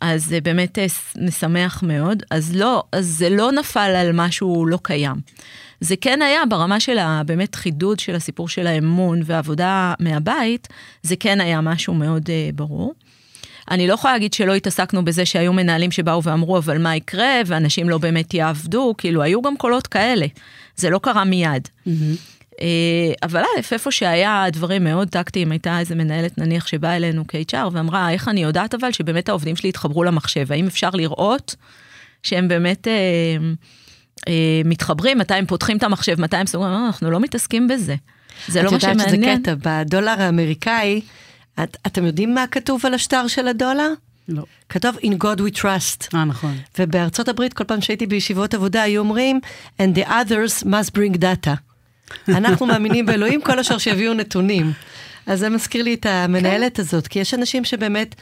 אז 0.00 0.24
זה 0.24 0.40
באמת 0.40 0.78
אה, 0.78 0.86
משמח 1.16 1.82
מאוד. 1.82 2.22
אז 2.30 2.56
לא, 2.56 2.82
אז 2.92 3.06
זה 3.06 3.30
לא 3.30 3.52
נפל 3.52 3.80
על 3.96 4.10
משהו 4.12 4.66
לא 4.66 4.78
קיים. 4.82 5.16
זה 5.80 5.94
כן 6.00 6.22
היה 6.22 6.46
ברמה 6.48 6.80
של 6.80 6.98
הבאמת 6.98 7.54
חידוד 7.54 8.00
של 8.00 8.14
הסיפור 8.14 8.48
של 8.48 8.66
האמון 8.66 9.20
ועבודה 9.24 9.94
מהבית, 10.00 10.68
זה 11.02 11.16
כן 11.16 11.40
היה 11.40 11.60
משהו 11.60 11.94
מאוד 11.94 12.26
uh, 12.26 12.56
ברור. 12.56 12.94
אני 13.70 13.86
לא 13.88 13.94
יכולה 13.94 14.12
להגיד 14.12 14.32
שלא 14.32 14.54
התעסקנו 14.54 15.04
בזה 15.04 15.26
שהיו 15.26 15.52
מנהלים 15.52 15.90
שבאו 15.90 16.22
ואמרו, 16.22 16.58
אבל 16.58 16.78
מה 16.78 16.96
יקרה, 16.96 17.40
ואנשים 17.46 17.88
לא 17.88 17.98
באמת 17.98 18.34
יעבדו, 18.34 18.94
כאילו, 18.98 19.22
היו 19.22 19.42
גם 19.42 19.56
קולות 19.56 19.86
כאלה. 19.86 20.26
זה 20.80 20.90
לא 20.90 21.00
קרה 21.02 21.24
מיד. 21.24 21.68
Mm-hmm. 21.86 22.60
אבל 23.22 23.40
א', 23.40 23.72
איפה 23.72 23.90
שהיה 23.90 24.44
דברים 24.52 24.84
מאוד 24.84 25.08
טקטיים, 25.08 25.52
הייתה 25.52 25.78
איזה 25.78 25.94
מנהלת 25.94 26.38
נניח 26.38 26.66
שבאה 26.66 26.96
אלינו 26.96 27.24
כ-HR 27.28 27.68
ואמרה, 27.72 28.10
איך 28.10 28.28
אני 28.28 28.42
יודעת 28.42 28.74
אבל 28.74 28.92
שבאמת 28.92 29.28
העובדים 29.28 29.56
שלי 29.56 29.68
התחברו 29.68 30.04
למחשב, 30.04 30.52
האם 30.52 30.66
אפשר 30.66 30.90
לראות 30.92 31.56
שהם 32.22 32.48
באמת 32.48 32.88
אה, 32.88 32.92
אה, 34.28 34.62
מתחברים, 34.64 35.18
מתי 35.18 35.34
הם 35.34 35.46
פותחים 35.46 35.76
את 35.76 35.82
המחשב, 35.82 36.20
מתי 36.20 36.36
הם 36.36 36.46
סוגרים, 36.46 36.72
לא, 36.72 36.86
אנחנו 36.86 37.10
לא 37.10 37.20
מתעסקים 37.20 37.68
בזה. 37.68 37.94
זה 38.48 38.62
לא 38.62 38.72
מה 38.72 38.80
שמעניין. 38.80 39.08
את 39.08 39.12
יודעת 39.12 39.38
שזה 39.38 39.54
קטע, 39.62 39.82
בדולר 39.84 40.14
האמריקאי, 40.18 41.00
את, 41.62 41.76
אתם 41.86 42.04
יודעים 42.04 42.34
מה 42.34 42.44
כתוב 42.50 42.86
על 42.86 42.94
השטר 42.94 43.26
של 43.26 43.48
הדולר? 43.48 43.92
לא. 44.30 44.42
כתוב 44.68 44.96
In 44.96 45.24
God 45.24 45.40
we 45.40 45.60
trust. 45.60 46.08
אה, 46.14 46.24
נכון. 46.24 46.56
ובארצות 46.78 47.28
הברית, 47.28 47.52
כל 47.52 47.64
פעם 47.64 47.80
שהייתי 47.80 48.06
בישיבות 48.06 48.54
עבודה, 48.54 48.82
היו 48.82 49.00
אומרים, 49.00 49.40
And 49.78 49.98
the 49.98 50.06
others 50.06 50.64
must 50.64 50.90
bring 50.96 51.16
data. 51.16 51.50
אנחנו 52.38 52.66
מאמינים 52.66 53.06
באלוהים, 53.06 53.42
כל 53.42 53.58
השאר 53.58 53.78
שיביאו 53.78 54.14
נתונים. 54.14 54.72
אז 55.26 55.38
זה 55.38 55.48
מזכיר 55.48 55.82
לי 55.82 55.94
את 55.94 56.06
המנהלת 56.06 56.76
כן. 56.76 56.82
הזאת, 56.82 57.06
כי 57.06 57.18
יש 57.18 57.34
אנשים 57.34 57.64
שבאמת 57.64 58.14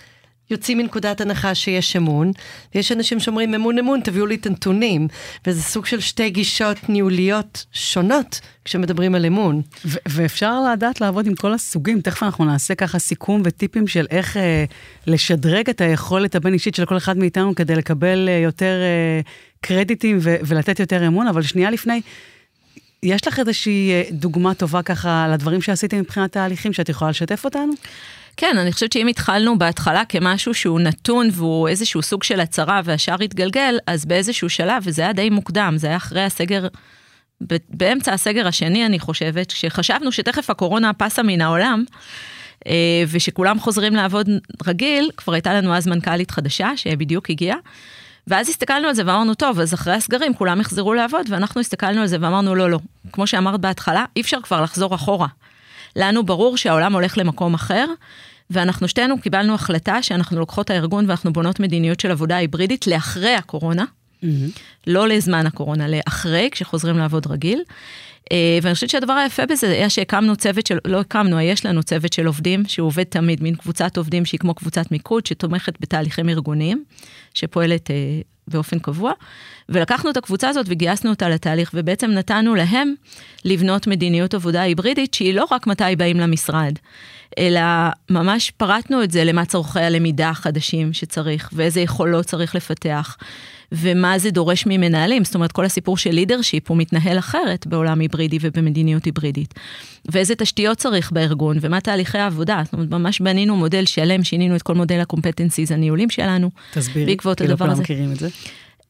יוצאים 0.50 0.78
מנקודת 0.78 1.20
הנחה 1.20 1.54
שיש 1.54 1.96
אמון, 1.96 2.30
ויש 2.74 2.92
אנשים 2.92 3.20
שאומרים 3.20 3.54
אמון 3.54 3.78
אמון, 3.78 4.00
תביאו 4.00 4.26
לי 4.26 4.34
את 4.34 4.46
הנתונים, 4.46 5.08
וזה 5.46 5.62
סוג 5.62 5.86
של 5.86 6.00
שתי 6.00 6.30
גישות 6.30 6.88
ניהוליות 6.88 7.64
שונות 7.72 8.40
כשמדברים 8.64 9.14
על 9.14 9.26
אמון. 9.26 9.62
ו- 9.84 9.98
ואפשר 10.08 10.60
לדעת 10.72 11.00
לעבוד 11.00 11.26
עם 11.26 11.34
כל 11.34 11.54
הסוגים, 11.54 12.00
תכף 12.00 12.22
אנחנו 12.22 12.44
נעשה 12.44 12.74
ככה 12.74 12.98
סיכום 12.98 13.42
וטיפים 13.44 13.86
של 13.86 14.06
איך 14.10 14.36
אה, 14.36 14.64
לשדרג 15.06 15.70
את 15.70 15.80
היכולת 15.80 16.34
הבין-אישית 16.34 16.74
של 16.74 16.84
כל 16.84 16.96
אחד 16.96 17.18
מאיתנו 17.18 17.54
כדי 17.54 17.74
לקבל 17.74 18.28
אה, 18.28 18.38
יותר 18.38 18.74
אה, 18.82 19.20
קרדיטים 19.60 20.18
ו- 20.20 20.36
ולתת 20.46 20.80
יותר 20.80 21.06
אמון, 21.06 21.26
אבל 21.26 21.42
שנייה 21.42 21.70
לפני, 21.70 22.00
יש 23.02 23.26
לך 23.26 23.38
איזושהי 23.38 23.90
אה, 23.90 24.02
דוגמה 24.10 24.54
טובה 24.54 24.82
ככה 24.82 25.28
לדברים 25.32 25.62
שעשיתם 25.62 25.98
מבחינת 25.98 26.32
תהליכים 26.32 26.72
שאת 26.72 26.88
יכולה 26.88 27.10
לשתף 27.10 27.44
אותנו? 27.44 27.72
כן, 28.40 28.58
אני 28.58 28.72
חושבת 28.72 28.92
שאם 28.92 29.06
התחלנו 29.06 29.58
בהתחלה 29.58 30.04
כמשהו 30.04 30.54
שהוא 30.54 30.80
נתון 30.80 31.28
והוא 31.32 31.68
איזשהו 31.68 32.02
סוג 32.02 32.22
של 32.22 32.40
הצהרה 32.40 32.80
והשאר 32.84 33.22
התגלגל, 33.22 33.78
אז 33.86 34.04
באיזשהו 34.04 34.50
שלב, 34.50 34.82
וזה 34.86 35.02
היה 35.02 35.12
די 35.12 35.30
מוקדם, 35.30 35.74
זה 35.76 35.86
היה 35.86 35.96
אחרי 35.96 36.22
הסגר, 36.22 36.66
באמצע 37.68 38.12
הסגר 38.12 38.46
השני, 38.46 38.86
אני 38.86 38.98
חושבת, 38.98 39.52
כשחשבנו 39.52 40.12
שתכף 40.12 40.50
הקורונה 40.50 40.92
פסה 40.92 41.22
מן 41.22 41.40
העולם, 41.40 41.84
אה, 42.66 43.04
ושכולם 43.08 43.58
חוזרים 43.58 43.94
לעבוד 43.94 44.28
רגיל, 44.66 45.10
כבר 45.16 45.32
הייתה 45.32 45.54
לנו 45.54 45.74
אז 45.74 45.86
מנכ"לית 45.86 46.30
חדשה 46.30 46.70
שבדיוק 46.76 47.30
הגיעה. 47.30 47.56
ואז 48.26 48.48
הסתכלנו 48.48 48.88
על 48.88 48.94
זה 48.94 49.02
ואמרנו, 49.06 49.34
טוב, 49.34 49.60
אז 49.60 49.74
אחרי 49.74 49.94
הסגרים 49.94 50.34
כולם 50.34 50.60
יחזרו 50.60 50.94
לעבוד, 50.94 51.26
ואנחנו 51.28 51.60
הסתכלנו 51.60 52.00
על 52.00 52.06
זה 52.06 52.16
ואמרנו, 52.20 52.54
לא, 52.54 52.70
לא. 52.70 52.78
כמו 53.12 53.26
שאמרת 53.26 53.60
בהתחלה, 53.60 54.04
אי 54.16 54.20
אפשר 54.20 54.40
כבר 54.42 54.62
לחזור 54.62 54.94
אחורה. 54.94 55.28
לנו 55.98 56.26
ברור 56.26 56.56
שהעולם 56.56 56.92
הולך 56.92 57.18
למקום 57.18 57.54
אחר, 57.54 57.86
ואנחנו 58.50 58.88
שתינו 58.88 59.20
קיבלנו 59.20 59.54
החלטה 59.54 60.02
שאנחנו 60.02 60.38
לוקחות 60.38 60.66
את 60.66 60.70
הארגון 60.70 61.04
ואנחנו 61.08 61.32
בונות 61.32 61.60
מדיניות 61.60 62.00
של 62.00 62.10
עבודה 62.10 62.36
היברידית 62.36 62.86
לאחרי 62.86 63.34
הקורונה, 63.34 63.84
mm-hmm. 63.84 64.26
לא 64.86 65.08
לזמן 65.08 65.46
הקורונה, 65.46 65.88
לאחרי, 65.88 66.48
כשחוזרים 66.52 66.98
לעבוד 66.98 67.26
רגיל. 67.26 67.62
אה, 68.32 68.58
ואני 68.62 68.74
חושבת 68.74 68.90
שהדבר 68.90 69.12
היפה 69.12 69.46
בזה 69.46 69.70
היה 69.70 69.90
שהקמנו 69.90 70.36
צוות 70.36 70.66
של, 70.66 70.78
לא 70.84 71.00
הקמנו, 71.00 71.40
יש 71.40 71.66
לנו 71.66 71.82
צוות 71.82 72.12
של 72.12 72.26
עובדים 72.26 72.62
שהוא 72.68 72.86
עובד 72.86 73.02
תמיד, 73.02 73.42
מין 73.42 73.54
קבוצת 73.54 73.96
עובדים 73.96 74.24
שהיא 74.24 74.40
כמו 74.40 74.54
קבוצת 74.54 74.92
מיקוד, 74.92 75.26
שתומכת 75.26 75.74
בתהליכים 75.80 76.28
ארגוניים, 76.28 76.84
שפועלת 77.34 77.90
אה, 77.90 77.96
באופן 78.48 78.78
קבוע. 78.78 79.12
ולקחנו 79.68 80.10
את 80.10 80.16
הקבוצה 80.16 80.48
הזאת 80.48 80.66
וגייסנו 80.68 81.10
אותה 81.10 81.28
לתהליך, 81.28 81.70
ובעצם 81.74 82.10
נתנו 82.10 82.54
להם 82.54 82.94
לבנות 83.44 83.86
מדיניות 83.86 84.34
עבודה 84.34 84.62
היברידית, 84.62 85.14
שהיא 85.14 85.34
לא 85.34 85.46
רק 85.50 85.66
מתי 85.66 85.96
באים 85.98 86.20
למשרד, 86.20 86.72
אלא 87.38 87.60
ממש 88.10 88.50
פרטנו 88.50 89.02
את 89.02 89.10
זה 89.10 89.24
למה 89.24 89.44
צורכי 89.44 89.80
הלמידה 89.80 90.28
החדשים 90.28 90.92
שצריך, 90.92 91.50
ואיזה 91.52 91.80
יכולות 91.80 92.26
צריך 92.26 92.54
לפתח. 92.54 93.16
ומה 93.72 94.18
זה 94.18 94.30
דורש 94.30 94.66
ממנהלים, 94.66 95.24
זאת 95.24 95.34
אומרת, 95.34 95.52
כל 95.52 95.64
הסיפור 95.64 95.96
של 95.96 96.10
leadership 96.10 96.68
הוא 96.70 96.76
מתנהל 96.76 97.18
אחרת 97.18 97.66
בעולם 97.66 98.00
היברידי 98.00 98.38
ובמדיניות 98.40 99.04
היברידית. 99.04 99.54
ואיזה 100.12 100.34
תשתיות 100.34 100.78
צריך 100.78 101.12
בארגון, 101.12 101.56
ומה 101.60 101.80
תהליכי 101.80 102.18
העבודה, 102.18 102.60
זאת 102.64 102.72
אומרת, 102.72 102.90
ממש 102.90 103.20
בנינו 103.20 103.56
מודל 103.56 103.84
שלם, 103.84 104.24
שינינו 104.24 104.56
את 104.56 104.62
כל 104.62 104.74
מודל 104.74 105.00
ה 105.00 105.06
competencies 105.06 105.72
הניהולים 105.72 106.10
שלנו. 106.10 106.50
תסבירי, 106.72 107.06
בעקבות 107.06 107.38
כאילו 107.38 107.58
כולם 107.58 107.80
מכירים 107.80 108.12
את 108.12 108.16
זה. 108.16 108.28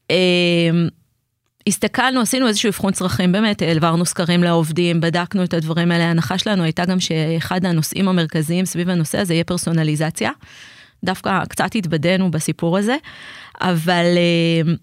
אמ, 0.09 0.87
הסתכלנו, 1.67 2.21
עשינו 2.21 2.47
איזשהו 2.47 2.69
אבחון 2.69 2.93
צרכים, 2.93 3.31
באמת, 3.31 3.61
העברנו 3.61 4.05
סקרים 4.05 4.43
לעובדים, 4.43 5.01
בדקנו 5.01 5.43
את 5.43 5.53
הדברים 5.53 5.91
האלה. 5.91 6.05
ההנחה 6.05 6.37
שלנו 6.37 6.63
הייתה 6.63 6.85
גם 6.85 6.99
שאחד 6.99 7.65
הנושאים 7.65 8.07
המרכזיים 8.07 8.65
סביב 8.65 8.89
הנושא 8.89 9.17
הזה 9.17 9.33
יהיה 9.33 9.43
פרסונליזציה. 9.43 10.31
דווקא 11.03 11.45
קצת 11.45 11.75
התבדינו 11.75 12.31
בסיפור 12.31 12.77
הזה, 12.77 12.95
אבל 13.61 14.05
אה, 14.17 14.73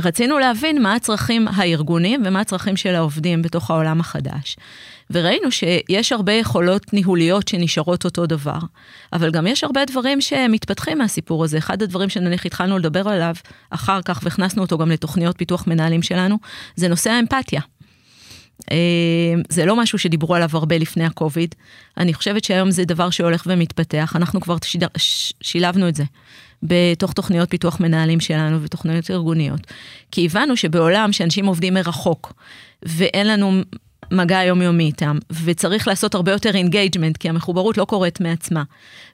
רצינו 0.00 0.38
להבין 0.38 0.82
מה 0.82 0.94
הצרכים 0.94 1.48
הארגוניים 1.48 2.22
ומה 2.26 2.40
הצרכים 2.40 2.76
של 2.76 2.94
העובדים 2.94 3.42
בתוך 3.42 3.70
העולם 3.70 4.00
החדש. 4.00 4.56
וראינו 5.10 5.50
שיש 5.50 6.12
הרבה 6.12 6.32
יכולות 6.32 6.92
ניהוליות 6.92 7.48
שנשארות 7.48 8.04
אותו 8.04 8.26
דבר, 8.26 8.58
אבל 9.12 9.30
גם 9.30 9.46
יש 9.46 9.64
הרבה 9.64 9.84
דברים 9.84 10.20
שמתפתחים 10.20 10.98
מהסיפור 10.98 11.44
הזה. 11.44 11.58
אחד 11.58 11.82
הדברים 11.82 12.08
שנניח 12.08 12.46
התחלנו 12.46 12.78
לדבר 12.78 13.08
עליו 13.08 13.34
אחר 13.70 14.02
כך, 14.02 14.20
והכנסנו 14.22 14.62
אותו 14.62 14.78
גם 14.78 14.90
לתוכניות 14.90 15.38
פיתוח 15.38 15.66
מנהלים 15.66 16.02
שלנו, 16.02 16.38
זה 16.76 16.88
נושא 16.88 17.10
האמפתיה. 17.10 17.60
אה, 18.70 18.76
זה 19.48 19.66
לא 19.66 19.76
משהו 19.76 19.98
שדיברו 19.98 20.34
עליו 20.34 20.48
הרבה 20.52 20.78
לפני 20.78 21.04
הקוביד. 21.04 21.54
אני 21.96 22.14
חושבת 22.14 22.44
שהיום 22.44 22.70
זה 22.70 22.84
דבר 22.84 23.10
שהולך 23.10 23.42
ומתפתח, 23.46 24.12
אנחנו 24.16 24.40
כבר 24.40 24.56
שילבנו 25.40 25.88
את 25.88 25.94
זה 25.94 26.04
בתוך 26.62 27.12
תוכניות 27.12 27.50
פיתוח 27.50 27.80
מנהלים 27.80 28.20
שלנו 28.20 28.62
ותוכניות 28.62 29.10
ארגוניות. 29.10 29.60
כי 30.10 30.24
הבנו 30.26 30.56
שבעולם 30.56 31.12
שאנשים 31.12 31.46
עובדים 31.46 31.74
מרחוק, 31.74 32.32
ואין 32.82 33.28
לנו 33.28 33.62
מגע 34.12 34.42
יומיומי 34.44 34.84
איתם, 34.84 35.18
וצריך 35.44 35.88
לעשות 35.88 36.14
הרבה 36.14 36.32
יותר 36.32 36.54
engagement, 36.54 37.16
כי 37.16 37.28
המחוברות 37.28 37.78
לא 37.78 37.84
קורית 37.84 38.20
מעצמה. 38.20 38.62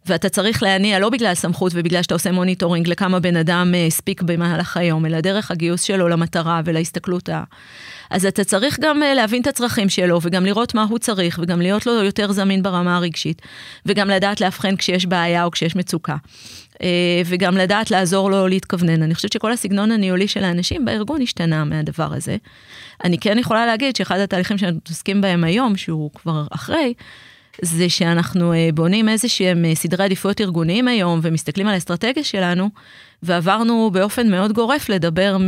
ואתה 0.06 0.28
צריך 0.28 0.62
להניע 0.62 0.98
לא 0.98 1.10
בגלל 1.10 1.34
סמכות 1.34 1.72
ובגלל 1.74 2.02
שאתה 2.02 2.14
עושה 2.14 2.32
monitoring 2.32 2.88
לכמה 2.88 3.20
בן 3.20 3.36
אדם 3.36 3.74
הספיק 3.86 4.22
במהלך 4.22 4.76
היום, 4.76 5.06
אלא 5.06 5.20
דרך 5.20 5.50
הגיוס 5.50 5.82
שלו 5.82 6.08
למטרה 6.08 6.60
ולהסתכלות 6.64 7.28
ה... 7.28 7.44
אז 8.10 8.26
אתה 8.26 8.44
צריך 8.44 8.78
גם 8.80 9.02
אה, 9.02 9.14
להבין 9.14 9.42
את 9.42 9.46
הצרכים 9.46 9.88
שלו, 9.88 10.18
וגם 10.22 10.44
לראות 10.44 10.74
מה 10.74 10.86
הוא 10.88 10.98
צריך, 10.98 11.38
וגם 11.42 11.60
להיות 11.60 11.86
לו 11.86 11.92
יותר 11.92 12.32
זמין 12.32 12.62
ברמה 12.62 12.96
הרגשית, 12.96 13.42
וגם 13.86 14.08
לדעת 14.08 14.40
לאבחן 14.40 14.76
כשיש 14.76 15.06
בעיה 15.06 15.44
או 15.44 15.50
כשיש 15.50 15.76
מצוקה. 15.76 16.16
אה, 16.82 17.22
וגם 17.26 17.56
לדעת 17.56 17.90
לעזור 17.90 18.30
לו 18.30 18.48
להתכוונן. 18.48 19.02
אני 19.02 19.14
חושבת 19.14 19.32
שכל 19.32 19.52
הסגנון 19.52 19.92
הניהולי 19.92 20.28
של 20.28 20.44
האנשים 20.44 20.84
בארגון 20.84 21.22
השתנה 21.22 21.64
מהדבר 21.64 22.12
הזה. 22.14 22.36
אני 23.04 23.18
כן 23.18 23.38
יכולה 23.38 23.66
להגיד 23.66 23.96
שאחד 23.96 24.18
התהליכים 24.18 24.58
שאנחנו 24.58 24.76
מתעסקים 24.76 25.20
בהם 25.20 25.44
היום, 25.44 25.76
שהוא 25.76 26.10
כבר 26.14 26.46
אחרי, 26.50 26.94
זה 27.62 27.88
שאנחנו 27.88 28.52
אה, 28.52 28.68
בונים 28.74 29.08
איזה 29.08 29.28
שהם 29.28 29.64
סדרי 29.74 30.04
עדיפויות 30.04 30.40
ארגוניים 30.40 30.88
היום 30.88 31.20
ומסתכלים 31.22 31.66
על 31.66 31.74
האסטרטגיה 31.74 32.24
שלנו, 32.24 32.70
ועברנו 33.22 33.90
באופן 33.92 34.30
מאוד 34.30 34.52
גורף 34.52 34.88
לדבר 34.88 35.36
מ... 35.40 35.46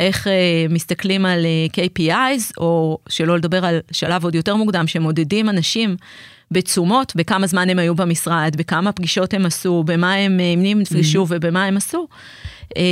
איך 0.00 0.26
אה, 0.26 0.66
מסתכלים 0.70 1.26
על 1.26 1.46
אה, 1.46 1.66
KPIs, 1.72 2.52
או 2.58 2.98
שלא 3.08 3.36
לדבר 3.36 3.64
על 3.64 3.80
שלב 3.92 4.24
עוד 4.24 4.34
יותר 4.34 4.56
מוקדם, 4.56 4.86
שמודדים 4.86 5.48
אנשים 5.48 5.96
בתשומות, 6.50 7.12
בכמה 7.16 7.46
זמן 7.46 7.70
הם 7.70 7.78
היו 7.78 7.94
במשרד, 7.94 8.54
בכמה 8.58 8.92
פגישות 8.92 9.34
הם 9.34 9.46
עשו, 9.46 9.82
במה 9.86 10.14
הם, 10.14 10.40
אה, 10.40 10.52
עם 10.52 10.60
מי 10.60 10.72
הם 10.72 10.80
נפגשו 10.80 11.22
mm-hmm. 11.22 11.28
ובמה 11.28 11.64
הם 11.64 11.76
עשו. 11.76 12.08
אה, 12.76 12.82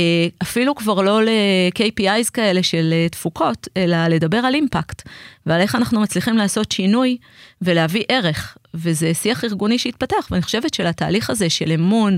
אפילו 0.41 0.75
כבר 0.75 1.01
לא 1.01 1.23
ל-KPIs 1.23 2.31
כאלה 2.33 2.63
של 2.63 2.89
אה, 2.93 3.09
תפוקות, 3.09 3.67
אלא 3.77 4.07
לדבר 4.07 4.37
על 4.37 4.53
אימפקט, 4.55 5.07
ועל 5.45 5.61
איך 5.61 5.75
אנחנו 5.75 6.01
מצליחים 6.01 6.37
לעשות 6.37 6.71
שינוי 6.71 7.17
ולהביא 7.61 8.03
ערך. 8.09 8.57
וזה 8.77 9.13
שיח 9.13 9.43
ארגוני 9.43 9.79
שהתפתח, 9.79 10.27
ואני 10.31 10.41
חושבת 10.41 10.73
שלתהליך 10.73 11.29
הזה 11.29 11.49
של 11.49 11.71
אמון, 11.71 12.17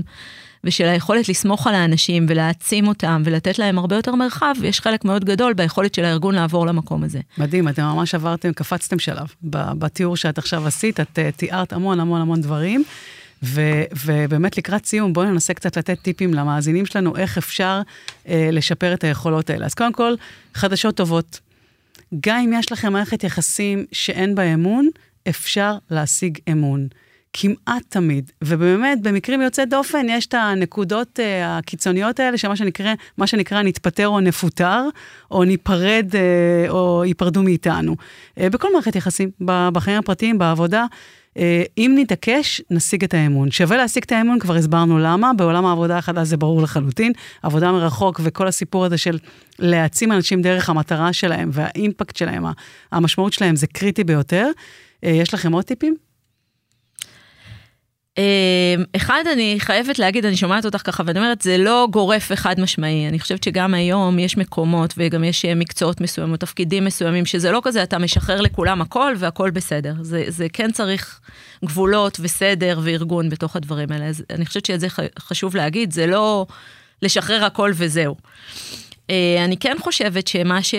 ושל 0.64 0.84
היכולת 0.84 1.28
לסמוך 1.28 1.66
על 1.66 1.74
האנשים 1.74 2.26
ולהעצים 2.28 2.88
אותם 2.88 3.22
ולתת 3.24 3.58
להם 3.58 3.78
הרבה 3.78 3.96
יותר 3.96 4.14
מרחב, 4.14 4.54
יש 4.62 4.80
חלק 4.80 5.04
מאוד 5.04 5.24
גדול 5.24 5.52
ביכולת 5.52 5.94
של 5.94 6.04
הארגון 6.04 6.34
לעבור 6.34 6.66
למקום 6.66 7.04
הזה. 7.04 7.20
מדהים, 7.38 7.68
אתם 7.68 7.82
ממש 7.82 8.14
עברתם, 8.14 8.52
קפצתם 8.52 8.98
שלב. 8.98 9.26
בתיאור 9.42 10.16
שאת 10.16 10.38
עכשיו 10.38 10.66
עשית, 10.66 11.00
את 11.00 11.18
אה, 11.18 11.30
תיארת 11.32 11.72
המון 11.72 12.00
המון 12.00 12.20
המון 12.20 12.40
דברים. 12.40 12.84
ו, 13.42 13.60
ובאמת 14.04 14.58
לקראת 14.58 14.86
סיום, 14.86 15.12
בואו 15.12 15.26
ננסה 15.26 15.54
קצת 15.54 15.76
לתת 15.76 15.98
טיפים 16.02 16.34
למאזינים 16.34 16.86
שלנו, 16.86 17.16
איך 17.16 17.38
אפשר 17.38 17.80
אה, 18.28 18.48
לשפר 18.52 18.94
את 18.94 19.04
היכולות 19.04 19.50
האלה. 19.50 19.66
אז 19.66 19.74
קודם 19.74 19.92
כל, 19.92 20.14
חדשות 20.54 20.94
טובות. 20.94 21.40
גם 22.20 22.36
אם 22.36 22.52
יש 22.58 22.72
לכם 22.72 22.92
מערכת 22.92 23.24
יחסים 23.24 23.84
שאין 23.92 24.34
בה 24.34 24.42
אמון, 24.42 24.88
אפשר 25.28 25.74
להשיג 25.90 26.38
אמון. 26.52 26.88
כמעט 27.32 27.82
תמיד. 27.88 28.30
ובאמת, 28.44 29.02
במקרים 29.02 29.42
יוצאי 29.42 29.66
דופן, 29.66 30.06
יש 30.08 30.26
את 30.26 30.34
הנקודות 30.34 31.18
uh, 31.18 31.22
הקיצוניות 31.44 32.20
האלה, 32.20 32.38
שמה 32.38 32.56
שנקרא, 32.56 32.94
מה 33.18 33.26
שנקרא 33.26 33.62
נתפטר 33.62 34.08
או 34.08 34.20
נפוטר, 34.20 34.82
או 35.30 35.44
ניפרד, 35.44 36.06
uh, 36.12 36.70
או 36.70 37.04
ייפרדו 37.04 37.42
מאיתנו. 37.42 37.96
Uh, 38.38 38.42
בכל 38.50 38.68
מערכת 38.72 38.96
יחסים, 38.96 39.30
בחיים 39.72 39.98
הפרטיים, 39.98 40.38
בעבודה. 40.38 40.86
Uh, 41.34 41.40
אם 41.78 41.94
נתעקש, 41.98 42.62
נשיג 42.70 43.04
את 43.04 43.14
האמון. 43.14 43.50
שווה 43.50 43.76
להשיג 43.76 44.02
את 44.02 44.12
האמון, 44.12 44.38
כבר 44.38 44.54
הסברנו 44.54 44.98
למה, 44.98 45.32
בעולם 45.36 45.66
העבודה 45.66 45.98
החדש 45.98 46.28
זה 46.28 46.36
ברור 46.36 46.62
לחלוטין. 46.62 47.12
עבודה 47.42 47.72
מרחוק 47.72 48.20
וכל 48.24 48.46
הסיפור 48.46 48.84
הזה 48.84 48.98
של 48.98 49.18
להעצים 49.58 50.12
אנשים 50.12 50.42
דרך 50.42 50.70
המטרה 50.70 51.12
שלהם 51.12 51.50
והאימפקט 51.52 52.16
שלהם, 52.16 52.44
המשמעות 52.92 53.32
שלהם 53.32 53.56
זה 53.56 53.66
קריטי 53.66 54.04
ביותר. 54.04 54.50
Uh, 55.04 55.08
יש 55.08 55.34
לכם 55.34 55.52
עוד 55.52 55.64
טיפים? 55.64 55.96
אמ, 58.18 58.84
אחד, 58.96 59.24
אני 59.32 59.56
חייבת 59.58 59.98
להגיד, 59.98 60.24
אני 60.24 60.36
שומעת 60.36 60.64
אותך 60.64 60.82
ככה, 60.84 61.02
ואני 61.06 61.18
אומרת, 61.18 61.42
זה 61.42 61.58
לא 61.58 61.88
גורף 61.90 62.28
וחד 62.30 62.60
משמעי. 62.60 63.08
אני 63.08 63.20
חושבת 63.20 63.42
שגם 63.42 63.74
היום 63.74 64.18
יש 64.18 64.36
מקומות 64.36 64.94
וגם 64.96 65.24
יש 65.24 65.44
אה, 65.44 65.54
מקצועות 65.54 66.00
מסוימים, 66.00 66.36
תפקידים 66.36 66.84
מסוימים, 66.84 67.26
שזה 67.26 67.50
לא 67.50 67.60
כזה, 67.64 67.82
אתה 67.82 67.98
משחרר 67.98 68.40
לכולם 68.40 68.80
הכל 68.80 69.14
והכל 69.18 69.50
בסדר. 69.50 69.94
זה, 70.00 70.24
זה 70.28 70.46
כן 70.52 70.72
צריך 70.72 71.20
גבולות 71.64 72.20
וסדר 72.20 72.80
וארגון 72.82 73.28
בתוך 73.28 73.56
הדברים 73.56 73.92
האלה. 73.92 74.06
אז 74.06 74.24
אני 74.30 74.46
חושבת 74.46 74.66
שאת 74.66 74.80
זה 74.80 74.86
חשוב 75.18 75.56
להגיד, 75.56 75.92
זה 75.92 76.06
לא 76.06 76.46
לשחרר 77.02 77.44
הכל 77.44 77.72
וזהו. 77.74 78.16
אה, 79.10 79.44
אני 79.44 79.56
כן 79.56 79.76
חושבת 79.80 80.26
שמה 80.26 80.62
ש... 80.62 80.74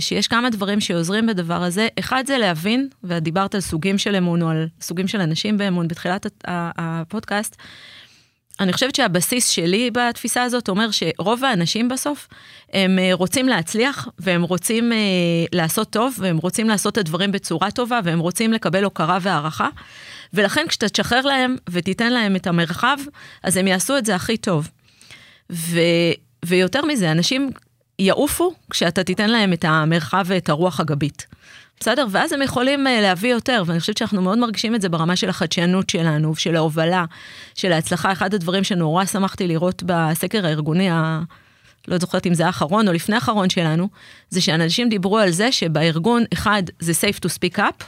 שיש 0.00 0.28
כמה 0.28 0.50
דברים 0.50 0.80
שעוזרים 0.80 1.26
בדבר 1.26 1.62
הזה. 1.62 1.88
אחד 1.98 2.24
זה 2.26 2.38
להבין, 2.38 2.88
ואת 3.04 3.22
דיברת 3.22 3.54
על 3.54 3.60
סוגים 3.60 3.98
של 3.98 4.16
אמון 4.16 4.42
או 4.42 4.48
על 4.48 4.66
סוגים 4.80 5.08
של 5.08 5.20
אנשים 5.20 5.58
באמון 5.58 5.88
בתחילת 5.88 6.26
הפודקאסט. 6.48 7.56
אני 8.60 8.72
חושבת 8.72 8.94
שהבסיס 8.94 9.48
שלי 9.48 9.90
בתפיסה 9.90 10.42
הזאת 10.42 10.68
אומר 10.68 10.88
שרוב 10.90 11.44
האנשים 11.44 11.88
בסוף, 11.88 12.28
הם 12.72 12.98
אה, 12.98 13.10
רוצים 13.12 13.48
להצליח, 13.48 14.08
והם 14.18 14.42
רוצים 14.42 14.92
אה, 14.92 14.98
לעשות 15.52 15.90
טוב, 15.90 16.14
והם 16.18 16.36
רוצים 16.36 16.68
לעשות 16.68 16.92
את 16.92 16.98
הדברים 16.98 17.32
בצורה 17.32 17.70
טובה, 17.70 18.00
והם 18.04 18.18
רוצים 18.18 18.52
לקבל 18.52 18.84
הוקרה 18.84 19.18
והערכה. 19.22 19.68
ולכן 20.34 20.64
כשאתה 20.68 20.88
תשחרר 20.88 21.20
להם 21.20 21.56
ותיתן 21.70 22.12
להם 22.12 22.36
את 22.36 22.46
המרחב, 22.46 22.96
אז 23.42 23.56
הם 23.56 23.66
יעשו 23.66 23.98
את 23.98 24.06
זה 24.06 24.14
הכי 24.14 24.36
טוב. 24.36 24.68
ו... 25.52 25.80
ויותר 26.48 26.84
מזה, 26.84 27.10
אנשים 27.12 27.50
יעופו 27.98 28.54
כשאתה 28.70 29.04
תיתן 29.04 29.30
להם 29.30 29.52
את 29.52 29.64
המרחב 29.64 30.24
ואת 30.26 30.48
הרוח 30.48 30.80
הגבית. 30.80 31.26
בסדר? 31.80 32.06
ואז 32.10 32.32
הם 32.32 32.42
יכולים 32.42 32.86
אה, 32.86 33.00
להביא 33.00 33.30
יותר, 33.30 33.62
ואני 33.66 33.80
חושבת 33.80 33.96
שאנחנו 33.96 34.22
מאוד 34.22 34.38
מרגישים 34.38 34.74
את 34.74 34.80
זה 34.80 34.88
ברמה 34.88 35.16
של 35.16 35.28
החדשנות 35.28 35.90
שלנו, 35.90 36.36
של 36.36 36.56
ההובלה, 36.56 37.04
של 37.54 37.72
ההצלחה. 37.72 38.12
אחד 38.12 38.34
הדברים 38.34 38.64
שנורא 38.64 39.04
שמחתי 39.04 39.46
לראות 39.46 39.82
בסקר 39.86 40.46
הארגוני, 40.46 40.90
ה... 40.90 41.20
לא 41.88 41.98
זוכרת 41.98 42.26
אם 42.26 42.34
זה 42.34 42.46
האחרון 42.46 42.88
או 42.88 42.92
לפני 42.92 43.14
האחרון 43.14 43.50
שלנו, 43.50 43.88
זה 44.30 44.40
שאנשים 44.40 44.88
דיברו 44.88 45.18
על 45.18 45.30
זה 45.30 45.52
שבארגון, 45.52 46.24
אחד, 46.32 46.62
זה 46.80 46.92
safe 46.92 47.18
to 47.26 47.28
speak 47.28 47.58
up, 47.58 47.84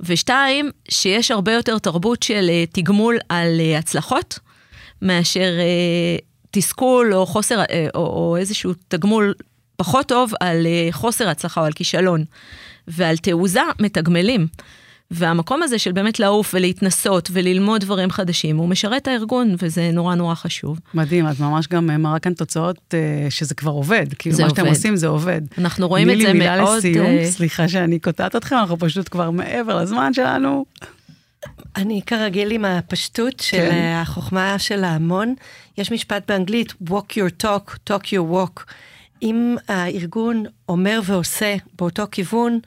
ושתיים, 0.00 0.70
שיש 0.88 1.30
הרבה 1.30 1.52
יותר 1.52 1.78
תרבות 1.78 2.22
של 2.22 2.46
אה, 2.48 2.64
תגמול 2.72 3.18
על 3.28 3.60
אה, 3.60 3.78
הצלחות, 3.78 4.38
מאשר 5.02 5.52
תסכול 6.50 7.14
או 7.14 7.26
חוסר, 7.26 7.62
או, 7.94 8.00
או 8.00 8.36
איזשהו 8.36 8.72
תגמול 8.88 9.34
פחות 9.76 10.06
טוב 10.06 10.32
על 10.40 10.66
חוסר 10.90 11.28
הצלחה 11.28 11.60
או 11.60 11.66
על 11.66 11.72
כישלון. 11.72 12.24
ועל 12.88 13.16
תעוזה 13.16 13.60
מתגמלים. 13.80 14.46
והמקום 15.10 15.62
הזה 15.62 15.78
של 15.78 15.92
באמת 15.92 16.20
לעוף 16.20 16.54
ולהתנסות 16.54 17.28
וללמוד 17.32 17.80
דברים 17.80 18.10
חדשים, 18.10 18.56
הוא 18.56 18.68
משרת 18.68 19.02
את 19.02 19.08
הארגון, 19.08 19.54
וזה 19.62 19.90
נורא 19.92 20.14
נורא 20.14 20.34
חשוב. 20.34 20.80
מדהים, 20.94 21.28
את 21.28 21.40
ממש 21.40 21.68
גם 21.68 22.02
מראה 22.02 22.18
כאן 22.18 22.34
תוצאות 22.34 22.94
שזה 23.30 23.54
כבר 23.54 23.70
עובד. 23.70 24.06
כאילו, 24.18 24.36
מה 24.38 24.48
שאתם 24.48 24.66
עושים 24.66 24.96
זה 24.96 25.06
עובד. 25.06 25.40
אנחנו 25.58 25.88
רואים 25.88 26.10
את 26.10 26.18
זה 26.18 26.22
מאוד... 26.22 26.30
תני 26.32 26.38
לי 26.40 26.48
מילה 26.48 26.76
לסיום. 26.76 27.30
סליחה 27.30 27.68
שאני 27.68 27.98
קוטעת 27.98 28.36
אתכם, 28.36 28.56
אנחנו 28.56 28.78
פשוט 28.78 29.08
כבר 29.08 29.30
מעבר 29.30 29.82
לזמן 29.82 30.14
שלנו. 30.14 30.64
אני 31.76 32.02
כרגיל 32.06 32.50
עם 32.50 32.64
הפשטות 32.64 33.40
של 33.40 33.56
כן. 33.56 33.94
החוכמה 33.96 34.58
של 34.58 34.84
ההמון. 34.84 35.34
יש 35.78 35.92
משפט 35.92 36.30
באנגלית, 36.30 36.72
walk 36.90 37.12
your 37.12 37.44
talk, 37.44 37.90
talk 37.90 38.04
your 38.04 38.32
walk. 38.32 38.62
אם 39.22 39.56
הארגון 39.68 40.44
אומר 40.68 41.00
ועושה 41.04 41.56
באותו 41.78 42.04
כיוון, 42.10 42.58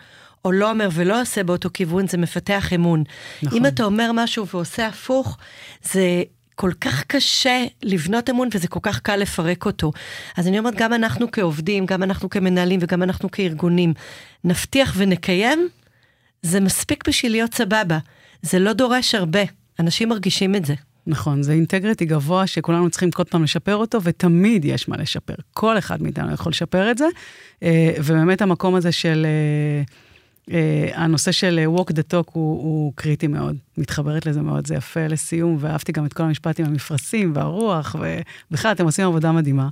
או 0.45 0.51
לא 0.51 0.69
אומר 0.69 0.89
ולא 0.93 1.21
עושה 1.21 1.43
באותו 1.43 1.69
כיוון, 1.73 2.07
זה 2.07 2.17
מפתח 2.17 2.73
אמון. 2.75 3.03
נכון. 3.43 3.57
אם 3.57 3.65
אתה 3.65 3.83
אומר 3.83 4.11
משהו 4.13 4.47
ועושה 4.47 4.87
הפוך, 4.87 5.37
זה 5.83 6.23
כל 6.55 6.71
כך 6.81 7.03
קשה 7.03 7.65
לבנות 7.83 8.29
אמון 8.29 8.49
וזה 8.53 8.67
כל 8.67 8.79
כך 8.83 8.99
קל 8.99 9.15
לפרק 9.15 9.65
אותו. 9.65 9.91
אז 10.37 10.47
אני 10.47 10.59
אומרת, 10.59 10.75
גם 10.75 10.93
אנחנו 10.93 11.31
כעובדים, 11.31 11.85
גם 11.85 12.03
אנחנו 12.03 12.29
כמנהלים 12.29 12.79
וגם 12.83 13.03
אנחנו 13.03 13.31
כארגונים, 13.31 13.93
נבטיח 14.43 14.93
ונקיים, 14.97 15.69
זה 16.41 16.59
מספיק 16.59 17.07
בשביל 17.07 17.31
להיות 17.31 17.53
סבבה. 17.53 17.97
זה 18.41 18.59
לא 18.59 18.73
דורש 18.73 19.15
הרבה, 19.15 19.39
אנשים 19.79 20.09
מרגישים 20.09 20.55
את 20.55 20.65
זה. 20.65 20.73
נכון, 21.07 21.43
זה 21.43 21.53
אינטגריטי 21.53 22.05
גבוה 22.05 22.47
שכולנו 22.47 22.89
צריכים 22.89 23.11
כל 23.11 23.23
פעם 23.23 23.43
לשפר 23.43 23.75
אותו, 23.75 24.03
ותמיד 24.03 24.65
יש 24.65 24.89
מה 24.89 24.97
לשפר. 24.97 25.33
כל 25.53 25.77
אחד 25.77 26.01
מאיתנו 26.01 26.33
יכול 26.33 26.49
לשפר 26.49 26.91
את 26.91 26.97
זה. 26.97 27.05
אה, 27.63 27.93
ובאמת 27.97 28.41
המקום 28.41 28.75
הזה 28.75 28.91
של... 28.91 29.25
אה, 30.51 30.57
Uh, 30.91 30.93
הנושא 30.95 31.31
של 31.31 31.59
walk 31.75 31.91
the 31.91 32.13
talk 32.13 32.31
הוא, 32.31 32.63
הוא 32.63 32.93
קריטי 32.95 33.27
מאוד, 33.27 33.55
מתחברת 33.77 34.25
לזה 34.25 34.41
מאוד, 34.41 34.67
זה 34.67 34.75
יפה 34.75 35.07
לסיום, 35.07 35.57
ואהבתי 35.59 35.91
גם 35.91 36.05
את 36.05 36.13
כל 36.13 36.23
המשפטים, 36.23 36.65
המפרשים 36.65 37.31
והרוח, 37.35 37.95
ובכלל, 38.51 38.71
אתם 38.71 38.85
עושים 38.85 39.05
עבודה 39.05 39.31
מדהימה. 39.31 39.67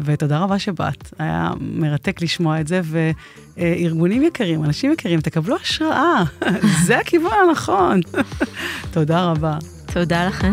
ותודה 0.00 0.38
רבה 0.38 0.58
שבאת, 0.58 1.12
היה 1.18 1.50
מרתק 1.60 2.22
לשמוע 2.22 2.60
את 2.60 2.68
זה, 2.68 2.80
וארגונים 2.84 4.22
יקרים, 4.22 4.64
אנשים 4.64 4.92
יקרים, 4.92 5.20
תקבלו 5.20 5.56
השראה, 5.62 6.22
זה 6.86 6.98
הכיוון 6.98 7.32
הנכון. 7.48 8.00
תודה 8.92 9.24
רבה. 9.24 9.58
תודה 9.92 10.26
לכם. 10.26 10.52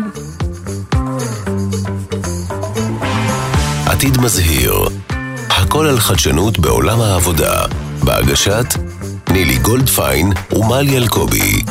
עתיד 3.86 4.18
מזהיר, 4.20 4.72
הכל 5.50 5.86
על 5.86 6.00
חדשנות 6.00 6.58
בעולם 6.58 7.00
העבודה, 7.00 7.64
בהגשת 8.04 8.87
נילי 9.32 9.58
גולדפיין 9.58 10.32
ומלי 10.52 10.96
אלקובי. 10.96 11.62